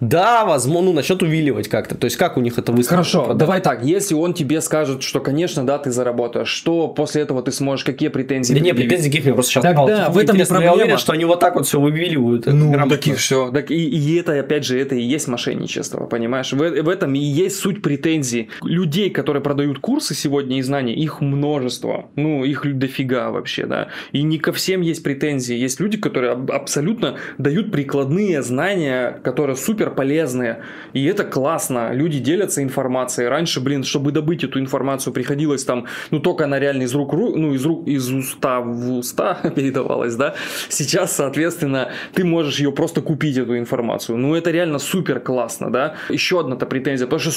да, 0.00 0.44
возможно, 0.44 0.84
ну, 0.84 0.92
начнет 0.92 1.22
увиливать 1.22 1.68
как-то. 1.68 1.94
То 1.96 2.04
есть, 2.06 2.16
как 2.16 2.36
у 2.36 2.40
них 2.40 2.58
это 2.58 2.72
выстроено? 2.72 3.02
Хорошо, 3.02 3.24
продать? 3.24 3.38
давай 3.38 3.60
так. 3.60 3.84
Если 3.84 4.14
он 4.14 4.34
тебе 4.34 4.60
скажет, 4.60 5.02
что, 5.02 5.20
конечно, 5.20 5.64
да, 5.64 5.78
ты 5.78 5.90
заработаешь, 5.90 6.48
что 6.48 6.88
после 6.88 7.22
этого 7.22 7.42
ты 7.42 7.52
сможешь, 7.52 7.84
какие 7.84 8.08
претензии 8.08 8.54
Да 8.54 8.60
нет, 8.60 8.76
претензий 8.76 9.10
каких 9.10 9.26
я 9.26 9.34
просто 9.34 9.52
сейчас 9.52 9.62
так, 9.62 9.76
Да, 9.86 10.10
в 10.10 10.18
этом 10.18 10.36
проблема. 10.36 10.64
Я 10.64 10.72
уверен, 10.74 10.98
что 10.98 11.12
они 11.12 11.24
вот 11.24 11.40
так 11.40 11.54
вот 11.54 11.66
все 11.66 11.80
вывиливают. 11.80 12.46
Ну, 12.46 12.72
так 12.88 13.06
и 13.06 13.14
все. 13.14 13.50
Так 13.50 13.70
и, 13.70 13.88
и 13.88 14.16
это, 14.16 14.38
опять 14.38 14.64
же, 14.64 14.78
это 14.78 14.94
и 14.94 15.02
есть 15.02 15.28
мошенничество, 15.28 16.06
понимаешь? 16.06 16.52
В, 16.52 16.58
в 16.58 16.88
этом 16.88 17.14
и 17.14 17.18
есть 17.18 17.56
суть 17.56 17.82
претензий. 17.82 18.48
Людей, 18.62 19.10
которые 19.10 19.42
продают 19.42 19.78
курсы 19.78 20.14
сегодня 20.14 20.58
и 20.58 20.62
знания, 20.62 20.94
их 20.94 21.20
множество. 21.20 22.06
Ну, 22.16 22.44
их 22.44 22.62
дофига 22.78 23.30
вообще, 23.30 23.66
да. 23.66 23.88
И 24.12 24.22
не 24.22 24.38
ко 24.38 24.52
всем 24.52 24.80
есть 24.80 25.02
претензии. 25.02 25.56
Есть 25.56 25.80
люди, 25.80 25.96
которые 25.98 26.32
абсолютно 26.32 27.16
дают 27.38 27.70
прикладные 27.72 28.42
знания, 28.42 29.20
которые 29.22 29.56
супер 29.56 29.83
полезные. 29.90 30.62
И 30.92 31.04
это 31.04 31.24
классно. 31.24 31.92
Люди 31.92 32.18
делятся 32.18 32.62
информацией. 32.62 33.28
Раньше, 33.28 33.60
блин, 33.60 33.84
чтобы 33.84 34.12
добыть 34.12 34.44
эту 34.44 34.58
информацию, 34.58 35.12
приходилось 35.12 35.64
там, 35.64 35.86
ну, 36.10 36.20
только 36.20 36.44
она 36.44 36.58
реально 36.58 36.82
из 36.82 36.94
рук, 36.94 37.12
ну, 37.12 37.54
из 37.54 37.64
рук, 37.64 37.86
из 37.86 38.10
уста 38.10 38.60
в 38.60 38.98
уста 38.98 39.34
передавалась, 39.56 40.16
да. 40.16 40.34
Сейчас, 40.68 41.12
соответственно, 41.12 41.90
ты 42.12 42.24
можешь 42.24 42.58
ее 42.58 42.72
просто 42.72 43.00
купить, 43.00 43.34
эту 43.36 43.58
информацию. 43.58 44.18
Ну, 44.18 44.34
это 44.34 44.50
реально 44.50 44.78
супер 44.78 45.20
классно, 45.20 45.70
да. 45.70 45.94
Еще 46.08 46.40
одна-то 46.40 46.66
претензия, 46.66 47.06
потому 47.06 47.20
что 47.20 47.32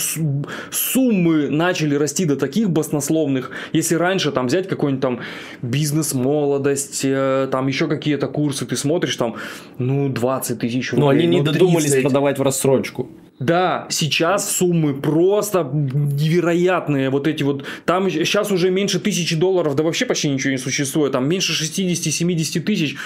суммы 0.72 1.50
начали 1.50 1.96
расти 1.96 2.26
до 2.26 2.36
таких 2.36 2.70
баснословных. 2.70 3.52
Если 3.74 3.96
раньше 3.96 4.32
там 4.32 4.48
взять 4.48 4.68
какой-нибудь 4.68 5.02
там 5.02 5.20
бизнес-молодость, 5.62 7.02
э, 7.04 7.48
там 7.52 7.68
еще 7.68 7.88
какие-то 7.88 8.28
курсы, 8.28 8.66
ты 8.66 8.76
смотришь 8.76 9.16
там, 9.16 9.36
ну, 9.78 10.10
20 10.10 10.60
тысяч 10.60 10.92
рублей. 10.92 11.04
Но 11.04 11.10
они 11.10 11.26
не 11.28 11.38
ну, 11.40 11.44
додумались 11.44 11.96
продавать 12.02 12.37
в 12.38 12.42
рассрочку. 12.42 13.10
Да, 13.40 13.86
сейчас 13.90 14.52
суммы 14.52 15.00
просто 15.00 15.64
невероятные. 15.64 17.10
Вот 17.10 17.28
эти 17.28 17.44
вот. 17.44 17.66
Там 17.86 18.10
сейчас 18.10 18.52
уже 18.52 18.72
меньше 18.72 19.00
тысячи 19.00 19.36
долларов, 19.36 19.76
да 19.76 19.84
вообще 19.84 20.06
почти 20.06 20.30
ничего 20.30 20.52
не 20.52 20.58
существует. 20.58 21.12
Там 21.12 21.30
меньше 21.30 21.54
60-70 21.54 22.62
тысяч. 22.62 22.98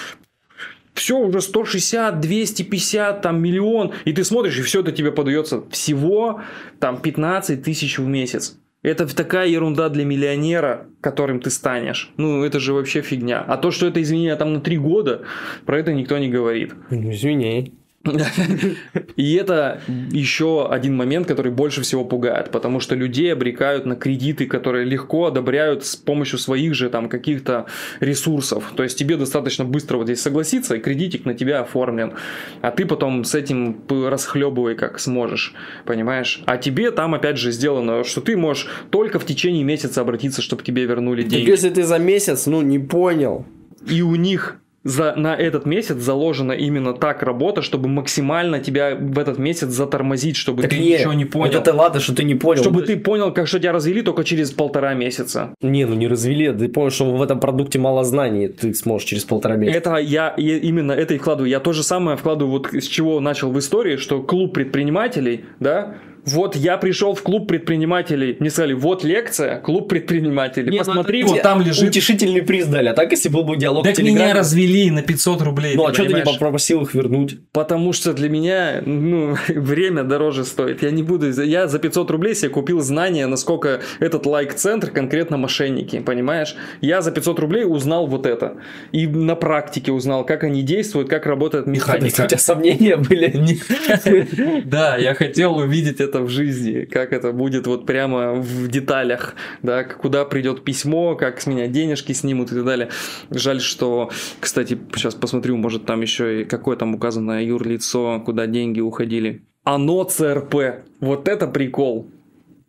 Все 0.94 1.18
уже 1.18 1.40
160, 1.40 2.20
250, 2.20 3.22
там 3.22 3.42
миллион. 3.42 3.92
И 4.04 4.12
ты 4.12 4.24
смотришь, 4.24 4.58
и 4.58 4.62
все 4.62 4.80
это 4.80 4.92
тебе 4.92 5.10
подается 5.12 5.64
всего 5.70 6.42
там 6.80 7.00
15 7.00 7.62
тысяч 7.62 7.98
в 7.98 8.06
месяц. 8.06 8.58
Это 8.82 9.06
такая 9.14 9.46
ерунда 9.46 9.88
для 9.90 10.04
миллионера, 10.04 10.88
которым 11.00 11.40
ты 11.40 11.50
станешь. 11.50 12.10
Ну, 12.16 12.42
это 12.42 12.58
же 12.58 12.72
вообще 12.74 13.00
фигня. 13.00 13.40
А 13.40 13.56
то, 13.56 13.70
что 13.70 13.86
это 13.86 14.02
изменение 14.02 14.34
там 14.34 14.52
на 14.52 14.60
три 14.60 14.76
года, 14.76 15.22
про 15.66 15.78
это 15.78 15.92
никто 15.92 16.18
не 16.18 16.28
говорит. 16.28 16.74
Ну, 16.90 17.12
извини. 17.12 17.74
И 19.16 19.34
это 19.34 19.80
еще 20.10 20.68
один 20.68 20.96
момент, 20.96 21.28
который 21.28 21.52
больше 21.52 21.82
всего 21.82 22.04
пугает, 22.04 22.50
потому 22.50 22.80
что 22.80 22.94
людей 22.94 23.32
обрекают 23.32 23.86
на 23.86 23.96
кредиты, 23.96 24.46
которые 24.46 24.84
легко 24.84 25.26
одобряют 25.26 25.84
с 25.84 25.96
помощью 25.96 26.38
своих 26.38 26.74
же 26.74 26.90
там 26.90 27.08
каких-то 27.08 27.66
ресурсов. 28.00 28.72
То 28.76 28.82
есть 28.82 28.98
тебе 28.98 29.16
достаточно 29.16 29.64
быстро 29.64 29.98
вот 29.98 30.04
здесь 30.04 30.20
согласиться, 30.20 30.74
и 30.74 30.80
кредитик 30.80 31.24
на 31.24 31.34
тебя 31.34 31.60
оформлен, 31.60 32.14
а 32.60 32.70
ты 32.70 32.84
потом 32.84 33.24
с 33.24 33.34
этим 33.34 33.82
расхлебывай 33.88 34.74
как 34.74 34.98
сможешь, 34.98 35.54
понимаешь? 35.84 36.42
А 36.46 36.56
тебе 36.56 36.90
там 36.90 37.14
опять 37.14 37.38
же 37.38 37.52
сделано, 37.52 38.04
что 38.04 38.20
ты 38.20 38.36
можешь 38.36 38.68
только 38.90 39.18
в 39.18 39.26
течение 39.26 39.64
месяца 39.64 40.00
обратиться, 40.00 40.42
чтобы 40.42 40.62
тебе 40.62 40.84
вернули 40.84 41.22
деньги. 41.22 41.44
Так 41.44 41.48
если 41.48 41.70
ты 41.70 41.84
за 41.84 41.98
месяц, 41.98 42.46
ну 42.46 42.62
не 42.62 42.78
понял. 42.78 43.46
И 43.88 44.02
у 44.02 44.14
них 44.14 44.61
за, 44.84 45.14
на 45.16 45.34
этот 45.36 45.66
месяц 45.66 45.96
заложена 45.96 46.52
именно 46.52 46.92
так 46.92 47.22
работа, 47.22 47.62
чтобы 47.62 47.88
максимально 47.88 48.60
тебя 48.60 48.96
в 48.96 49.18
этот 49.18 49.38
месяц 49.38 49.68
затормозить, 49.68 50.36
чтобы 50.36 50.62
так 50.62 50.70
ты 50.70 50.78
не, 50.78 50.92
ничего 50.92 51.12
не 51.12 51.24
понял. 51.24 51.58
Это 51.58 51.72
ладно, 51.72 52.00
что 52.00 52.14
ты 52.14 52.24
не 52.24 52.34
понял. 52.34 52.62
Чтобы 52.62 52.82
ты 52.82 52.96
понял, 52.96 53.32
как 53.32 53.46
что 53.46 53.58
тебя 53.58 53.72
развели 53.72 54.02
только 54.02 54.24
через 54.24 54.50
полтора 54.50 54.94
месяца. 54.94 55.54
Не, 55.60 55.84
ну 55.84 55.94
не 55.94 56.08
развели, 56.08 56.52
ты 56.52 56.68
понял, 56.68 56.90
что 56.90 57.14
в 57.14 57.22
этом 57.22 57.40
продукте 57.40 57.78
мало 57.78 58.04
знаний, 58.04 58.48
ты 58.48 58.74
сможешь 58.74 59.08
через 59.08 59.24
полтора 59.24 59.56
месяца. 59.56 59.78
Это 59.78 59.96
я, 59.96 60.34
я 60.36 60.58
именно 60.58 60.92
это 60.92 61.14
и 61.14 61.18
вкладываю. 61.18 61.50
Я 61.50 61.60
то 61.60 61.72
же 61.72 61.82
самое 61.82 62.16
вкладываю, 62.16 62.52
вот 62.52 62.72
с 62.72 62.86
чего 62.86 63.20
начал 63.20 63.50
в 63.52 63.58
истории, 63.58 63.96
что 63.96 64.22
клуб 64.22 64.54
предпринимателей, 64.54 65.44
да, 65.60 65.96
вот 66.24 66.54
я 66.54 66.76
пришел 66.76 67.14
в 67.14 67.22
клуб 67.22 67.48
предпринимателей, 67.48 68.36
мне 68.38 68.50
сказали, 68.50 68.74
вот 68.74 69.02
лекция, 69.02 69.58
клуб 69.58 69.88
предпринимателей, 69.88 70.70
Не, 70.70 70.78
ну 70.78 70.84
посмотри, 70.84 71.22
ну, 71.22 71.30
вот 71.30 71.42
там 71.42 71.60
лежит... 71.60 71.88
Утешительный 71.88 72.42
приз 72.42 72.66
дали, 72.66 72.88
а 72.88 72.94
так 72.94 73.10
если 73.10 73.28
был 73.28 73.42
бы 73.42 73.56
диалог 73.56 73.84
Так 73.84 73.94
в 73.94 73.96
Телеграме... 73.96 74.26
меня 74.26 74.34
развели 74.34 74.90
на 74.90 75.02
500 75.02 75.42
рублей, 75.42 75.74
Ну, 75.74 75.86
а 75.86 75.92
что 75.92 76.04
ты 76.04 76.12
не 76.12 76.22
попросил 76.22 76.82
их 76.82 76.94
вернуть? 76.94 77.38
Потому 77.52 77.92
что 77.92 78.12
для 78.12 78.28
меня, 78.28 78.82
ну, 78.84 79.36
время 79.48 80.04
дороже 80.04 80.44
стоит. 80.44 80.82
Я 80.82 80.90
не 80.90 81.02
буду... 81.02 81.30
Я 81.42 81.66
за 81.66 81.78
500 81.78 82.10
рублей 82.10 82.34
себе 82.34 82.50
купил 82.50 82.80
знания, 82.80 83.26
насколько 83.26 83.80
этот 83.98 84.24
лайк-центр 84.26 84.90
конкретно 84.90 85.38
мошенники, 85.38 85.98
понимаешь? 86.00 86.54
Я 86.80 87.00
за 87.00 87.10
500 87.10 87.38
рублей 87.40 87.64
узнал 87.64 88.06
вот 88.06 88.26
это. 88.26 88.58
И 88.92 89.06
на 89.06 89.34
практике 89.34 89.90
узнал, 89.90 90.24
как 90.24 90.44
они 90.44 90.62
действуют, 90.62 91.08
как 91.08 91.26
работает 91.26 91.66
У 91.66 91.70
механика. 91.70 92.28
тебя 92.28 92.38
сомнения 92.38 92.96
были? 92.96 93.32
Да, 94.64 94.96
я 94.96 95.14
хотел 95.14 95.56
увидеть 95.56 96.00
это 96.00 96.11
в 96.20 96.28
жизни, 96.28 96.84
как 96.84 97.12
это 97.12 97.32
будет 97.32 97.66
вот 97.66 97.86
прямо 97.86 98.34
в 98.34 98.68
деталях, 98.68 99.34
да, 99.62 99.84
куда 99.84 100.24
придет 100.24 100.64
письмо, 100.64 101.16
как 101.16 101.40
с 101.40 101.46
меня 101.46 101.68
денежки 101.68 102.12
снимут 102.12 102.52
и 102.52 102.56
так 102.56 102.64
далее. 102.64 102.88
Жаль, 103.30 103.60
что, 103.60 104.10
кстати, 104.40 104.78
сейчас 104.94 105.14
посмотрю, 105.14 105.56
может 105.56 105.86
там 105.86 106.02
еще 106.02 106.42
и 106.42 106.44
какое 106.44 106.76
там 106.76 106.94
указано 106.94 107.44
юрлицо, 107.44 108.20
куда 108.24 108.46
деньги 108.46 108.80
уходили. 108.80 109.42
Оно 109.64 110.02
ЦРП. 110.04 110.84
Вот 111.00 111.28
это 111.28 111.46
прикол. 111.46 112.10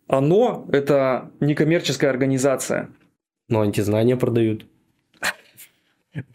Оно– 0.06 0.66
это 0.72 1.30
некоммерческая 1.40 2.10
организация. 2.10 2.90
Ну, 3.48 3.60
антизнания 3.60 4.16
продают. 4.16 4.66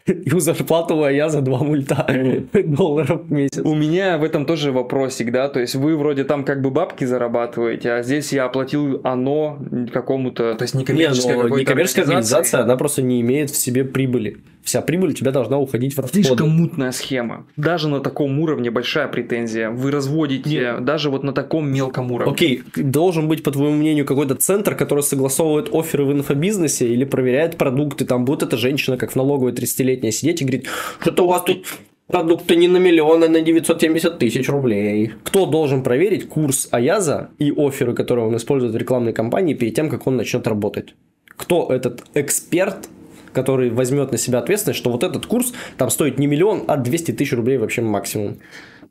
И 0.06 0.34
у 0.34 0.40
зарплату 0.40 1.08
я 1.08 1.28
за 1.28 1.40
два 1.40 1.58
мульта 1.58 2.06
долларов 2.52 3.22
в 3.24 3.32
месяц. 3.32 3.60
У 3.64 3.74
меня 3.74 4.18
в 4.18 4.24
этом 4.24 4.44
тоже 4.44 4.72
вопросик, 4.72 5.32
да, 5.32 5.48
то 5.48 5.60
есть 5.60 5.74
вы 5.74 5.96
вроде 5.96 6.24
там 6.24 6.44
как 6.44 6.60
бы 6.60 6.70
бабки 6.70 7.04
зарабатываете, 7.04 7.92
а 7.92 8.02
здесь 8.02 8.32
я 8.32 8.44
оплатил 8.44 9.00
оно 9.04 9.58
какому-то, 9.92 10.54
то 10.54 10.62
есть 10.62 10.74
некоммерческая 10.74 11.36
Не, 11.36 11.42
ну, 11.44 11.56
некоммерческая 11.56 12.04
организация, 12.04 12.62
она 12.62 12.76
просто 12.76 13.02
не 13.02 13.20
имеет 13.20 13.50
в 13.50 13.56
себе 13.56 13.84
прибыли. 13.84 14.38
Вся 14.62 14.82
прибыль 14.82 15.10
у 15.10 15.12
тебя 15.14 15.32
должна 15.32 15.58
уходить 15.58 15.94
в 15.94 16.00
расходы. 16.00 16.22
Слишком 16.22 16.50
мутная 16.50 16.92
схема. 16.92 17.46
Даже 17.56 17.88
на 17.88 18.00
таком 18.00 18.38
уровне 18.40 18.70
большая 18.70 19.08
претензия. 19.08 19.70
Вы 19.70 19.90
разводите 19.90 20.76
даже 20.80 21.08
вот 21.08 21.24
на 21.24 21.32
таком 21.32 21.72
мелком 21.72 22.12
уровне. 22.12 22.32
Окей, 22.32 22.62
должен 22.76 23.26
быть, 23.26 23.42
по 23.42 23.50
твоему 23.50 23.74
мнению, 23.74 24.04
какой-то 24.04 24.34
центр, 24.34 24.74
который 24.74 25.02
согласовывает 25.02 25.74
оферы 25.74 26.04
в 26.04 26.12
инфобизнесе 26.12 26.88
или 26.88 27.04
проверяет 27.04 27.56
продукты. 27.56 28.04
Там 28.04 28.26
будет 28.26 28.42
эта 28.42 28.58
женщина, 28.58 28.98
как 28.98 29.12
в 29.12 29.16
налоговой 29.16 29.52
30-летняя, 29.70 30.12
сидеть 30.12 30.42
и 30.42 30.44
говорить, 30.44 30.66
что-то 31.00 31.24
у 31.24 31.28
вас 31.28 31.42
тут 31.42 31.66
продукты 32.06 32.56
не 32.56 32.68
на 32.68 32.78
миллион, 32.78 33.22
а 33.24 33.28
на 33.28 33.40
970 33.40 34.18
тысяч 34.18 34.48
рублей. 34.48 35.12
Кто 35.24 35.46
должен 35.46 35.82
проверить 35.82 36.28
курс 36.28 36.68
Аяза 36.70 37.30
и 37.38 37.52
оферы, 37.56 37.94
которые 37.94 38.26
он 38.26 38.36
использует 38.36 38.74
в 38.74 38.76
рекламной 38.76 39.12
кампании 39.12 39.54
перед 39.54 39.74
тем, 39.74 39.88
как 39.88 40.06
он 40.06 40.16
начнет 40.16 40.46
работать? 40.46 40.94
Кто 41.36 41.68
этот 41.70 42.02
эксперт, 42.14 42.88
который 43.32 43.70
возьмет 43.70 44.12
на 44.12 44.18
себя 44.18 44.40
ответственность, 44.40 44.78
что 44.78 44.90
вот 44.90 45.04
этот 45.04 45.26
курс 45.26 45.52
там 45.76 45.90
стоит 45.90 46.18
не 46.18 46.26
миллион, 46.26 46.64
а 46.66 46.76
200 46.76 47.12
тысяч 47.12 47.32
рублей 47.32 47.58
вообще 47.58 47.82
максимум. 47.82 48.38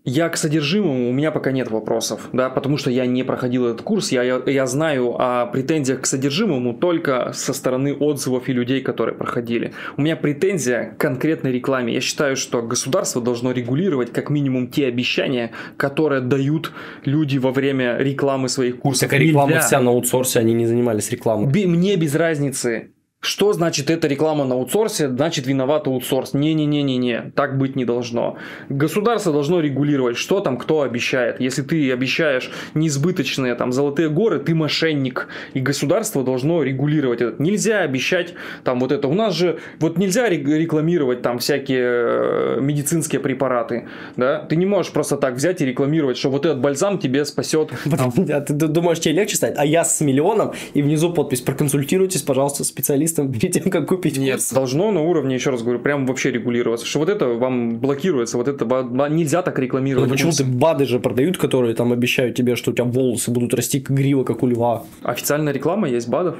Я 0.06 0.30
к 0.30 0.38
содержимому, 0.38 1.10
у 1.10 1.12
меня 1.12 1.30
пока 1.30 1.52
нет 1.52 1.70
вопросов, 1.70 2.30
да, 2.32 2.50
потому 2.50 2.78
что 2.78 2.90
я 2.90 3.06
не 3.06 3.24
проходил 3.24 3.68
этот 3.68 3.82
курс, 3.82 4.14
я, 4.14 4.24
я, 4.24 4.42
я 4.46 4.66
знаю 4.66 5.16
о 5.20 5.46
претензиях 5.48 6.02
к 6.02 6.06
содержимому 6.06 6.74
только 6.74 7.32
со 7.34 7.54
стороны 7.54 7.94
отзывов 7.94 8.48
и 8.48 8.54
людей, 8.54 8.82
которые 8.82 9.16
проходили. 9.16 9.74
У 9.98 10.02
меня 10.02 10.16
претензия 10.16 10.96
к 10.98 10.98
конкретной 10.98 11.52
рекламе. 11.52 11.94
Я 11.94 12.02
считаю, 12.02 12.38
что 12.38 12.62
государство 12.62 13.22
должно 13.22 13.52
регулировать 13.52 14.14
как 14.14 14.30
минимум 14.30 14.70
те 14.70 14.88
обещания, 14.88 15.52
которые 15.76 16.22
дают 16.22 16.72
люди 17.04 17.38
во 17.38 17.52
время 17.52 17.98
рекламы 17.98 18.48
своих 18.48 18.80
курсов. 18.80 19.10
Так 19.10 19.20
а 19.20 19.22
реклама 19.22 19.52
Нельзя. 19.52 19.68
вся 19.68 19.82
на 19.82 19.92
аутсорсе, 19.92 20.40
они 20.40 20.54
не 20.54 20.66
занимались 20.66 21.12
рекламой. 21.12 21.48
Мне 21.66 21.98
без 21.98 22.16
разницы. 22.16 22.92
Что 23.22 23.52
значит 23.52 23.90
эта 23.90 24.08
реклама 24.08 24.46
на 24.46 24.56
аутсорсе, 24.56 25.10
значит 25.10 25.46
виноват 25.46 25.88
аутсорс. 25.88 26.34
Не-не-не-не-не, 26.34 27.34
так 27.36 27.58
быть 27.58 27.76
не 27.76 27.84
должно. 27.84 28.38
Государство 28.70 29.34
должно 29.34 29.60
регулировать, 29.60 30.16
что 30.16 30.40
там 30.40 30.58
кто 30.58 30.84
обещает. 30.84 31.42
Если 31.42 31.62
ты 31.62 31.92
обещаешь 31.92 32.50
неизбыточные 32.76 33.56
там 33.56 33.74
золотые 33.74 34.10
горы, 34.10 34.40
ты 34.40 34.56
мошенник. 34.56 35.28
И 35.54 35.60
государство 35.60 36.24
должно 36.24 36.64
регулировать 36.64 37.20
это. 37.20 37.44
Нельзя 37.44 37.82
обещать 37.82 38.36
там 38.64 38.80
вот 38.80 38.94
это. 38.94 39.10
У 39.10 39.14
нас 39.14 39.36
же 39.36 39.60
вот 39.80 39.98
нельзя 39.98 40.30
рекламировать 40.30 41.22
там 41.22 41.40
всякие 41.40 41.82
э, 41.82 42.58
медицинские 42.62 43.20
препараты. 43.20 43.90
Да? 44.16 44.40
Ты 44.46 44.56
не 44.56 44.66
можешь 44.66 44.94
просто 44.94 45.18
так 45.18 45.34
взять 45.34 45.62
и 45.62 45.66
рекламировать, 45.66 46.18
что 46.18 46.30
вот 46.30 46.46
этот 46.46 46.62
бальзам 46.62 47.00
тебе 47.00 47.26
спасет 47.26 47.72
А 47.92 48.42
ты 48.42 48.54
ду- 48.54 48.70
думаешь, 48.70 49.02
тебе 49.02 49.16
легче 49.16 49.36
стать? 49.36 49.56
А 49.58 49.66
я 49.66 49.84
с 49.84 50.00
миллионом, 50.00 50.54
и 50.74 50.82
внизу 50.82 51.12
подпись 51.12 51.42
«Проконсультируйтесь, 51.42 52.22
пожалуйста, 52.22 52.64
с 52.64 52.72
специалистом 53.10 53.32
перед 53.40 53.54
тем, 53.54 53.72
как 53.72 53.88
купить 53.88 54.18
Нет, 54.18 54.36
курс». 54.38 54.52
должно 54.52 54.92
на 54.92 55.02
уровне, 55.02 55.36
еще 55.36 55.50
раз 55.50 55.62
говорю, 55.64 55.80
прям 55.80 56.06
вообще 56.06 56.32
регулироваться. 56.32 56.86
Что 56.86 57.00
вот 57.00 57.10
это 57.10 57.28
вам 57.28 57.80
блокируется, 57.80 58.38
вот 58.38 58.48
это 58.48 58.66
нельзя 59.10 59.42
так 59.42 59.58
Ну, 59.58 59.64
рекламировать. 59.64 60.10
почему 60.10 60.32
ты 60.32 60.44
БАДы 60.44 60.86
же 60.86 61.00
продают, 61.00 61.38
которые 61.38 61.74
там 61.76 61.92
обещают 61.92 62.36
тебе, 62.36 62.56
что 62.56 62.72
у 62.72 62.74
тебя 62.74 62.86
волосы 62.86 63.32
будут 63.32 63.54
расти 63.54 63.80
как 63.80 63.96
грива, 63.96 64.24
как 64.24 64.44
у 64.44 64.48
льва? 64.48 64.84
Официальная 65.04 65.54
реклама 65.54 65.90
есть 65.90 66.08
БАДов? 66.08 66.36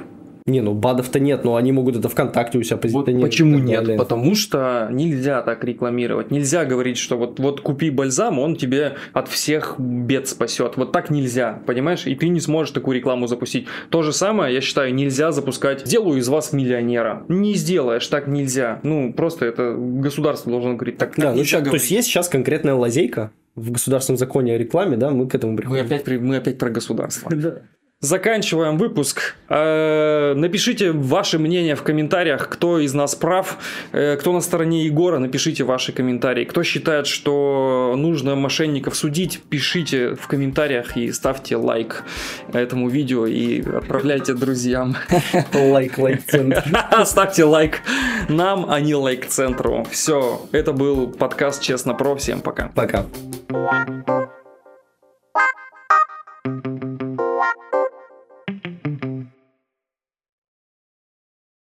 Не, 0.50 0.60
ну 0.60 0.74
БАДов-то 0.74 1.20
нет, 1.20 1.44
но 1.44 1.56
они 1.56 1.72
могут 1.72 1.96
это 1.96 2.08
ВКонтакте 2.08 2.58
у 2.58 2.62
себя 2.62 2.76
Вот 2.76 2.82
позиционировать. 2.82 3.30
почему 3.30 3.56
и 3.56 3.60
так 3.60 3.68
нет? 3.68 3.80
далее. 3.80 3.98
Потому 3.98 4.34
что 4.34 4.88
нельзя 4.90 5.42
так 5.42 5.62
рекламировать. 5.64 6.30
Нельзя 6.30 6.64
говорить, 6.64 6.98
что 6.98 7.16
вот, 7.16 7.38
вот 7.38 7.60
купи 7.60 7.90
бальзам, 7.90 8.38
он 8.38 8.56
тебе 8.56 8.96
от 9.12 9.28
всех 9.28 9.76
бед 9.78 10.28
спасет. 10.28 10.76
Вот 10.76 10.92
так 10.92 11.10
нельзя, 11.10 11.62
понимаешь? 11.66 12.06
И 12.06 12.14
ты 12.14 12.28
не 12.28 12.40
сможешь 12.40 12.72
такую 12.72 12.96
рекламу 12.96 13.26
запустить. 13.26 13.66
То 13.90 14.02
же 14.02 14.12
самое, 14.12 14.52
я 14.54 14.60
считаю, 14.60 14.94
нельзя 14.94 15.32
запускать 15.32 15.86
«Сделаю 15.86 16.18
из 16.18 16.28
вас 16.28 16.52
миллионера». 16.52 17.24
Не 17.28 17.54
сделаешь, 17.54 18.06
так 18.08 18.26
нельзя. 18.26 18.80
Ну, 18.82 19.12
просто 19.12 19.46
это 19.46 19.74
государство 19.78 20.50
должно 20.50 20.74
говорить. 20.74 20.98
Так, 20.98 21.10
так 21.14 21.18
Да, 21.24 21.30
ну, 21.32 21.38
нельзя 21.38 21.58
ща- 21.58 21.64
то 21.64 21.74
есть 21.74 21.90
есть 21.90 22.08
сейчас 22.08 22.28
конкретная 22.28 22.74
лазейка 22.74 23.30
в 23.54 23.70
государственном 23.72 24.18
законе 24.18 24.54
о 24.54 24.58
рекламе, 24.58 24.96
да, 24.96 25.10
мы 25.10 25.26
к 25.28 25.34
этому 25.34 25.52
Мы 25.52 25.58
приходим. 25.58 25.84
опять, 25.86 26.04
при- 26.04 26.18
мы 26.18 26.36
опять 26.36 26.58
про 26.58 26.70
государство. 26.70 27.30
Заканчиваем 28.02 28.78
выпуск. 28.78 29.34
Э, 29.50 30.32
напишите 30.34 30.90
ваше 30.90 31.38
мнение 31.38 31.74
в 31.74 31.82
комментариях, 31.82 32.48
кто 32.48 32.78
из 32.78 32.94
нас 32.94 33.14
прав, 33.14 33.58
э, 33.92 34.16
кто 34.16 34.32
на 34.32 34.40
стороне 34.40 34.86
Егора, 34.86 35.18
напишите 35.18 35.64
ваши 35.64 35.92
комментарии. 35.92 36.46
Кто 36.46 36.62
считает, 36.62 37.06
что 37.06 37.92
нужно 37.98 38.36
мошенников 38.36 38.96
судить, 38.96 39.42
пишите 39.50 40.14
в 40.14 40.28
комментариях 40.28 40.96
и 40.96 41.12
ставьте 41.12 41.56
лайк 41.56 42.04
этому 42.54 42.88
видео 42.88 43.26
и 43.26 43.60
отправляйте 43.60 44.32
друзьям. 44.32 44.96
Лайк, 45.52 45.98
лайк 45.98 46.24
центр. 46.24 46.64
Ставьте 47.04 47.44
лайк 47.44 47.82
нам, 48.30 48.64
а 48.70 48.80
не 48.80 48.94
лайк 48.94 49.26
центру. 49.26 49.86
Все, 49.90 50.48
это 50.52 50.72
был 50.72 51.08
подкаст 51.08 51.60
Честно 51.60 51.92
Про. 51.92 52.16
Всем 52.16 52.40
пока. 52.40 52.68
Пока. 52.74 53.04
Thank 56.42 57.02
you. 57.02 57.09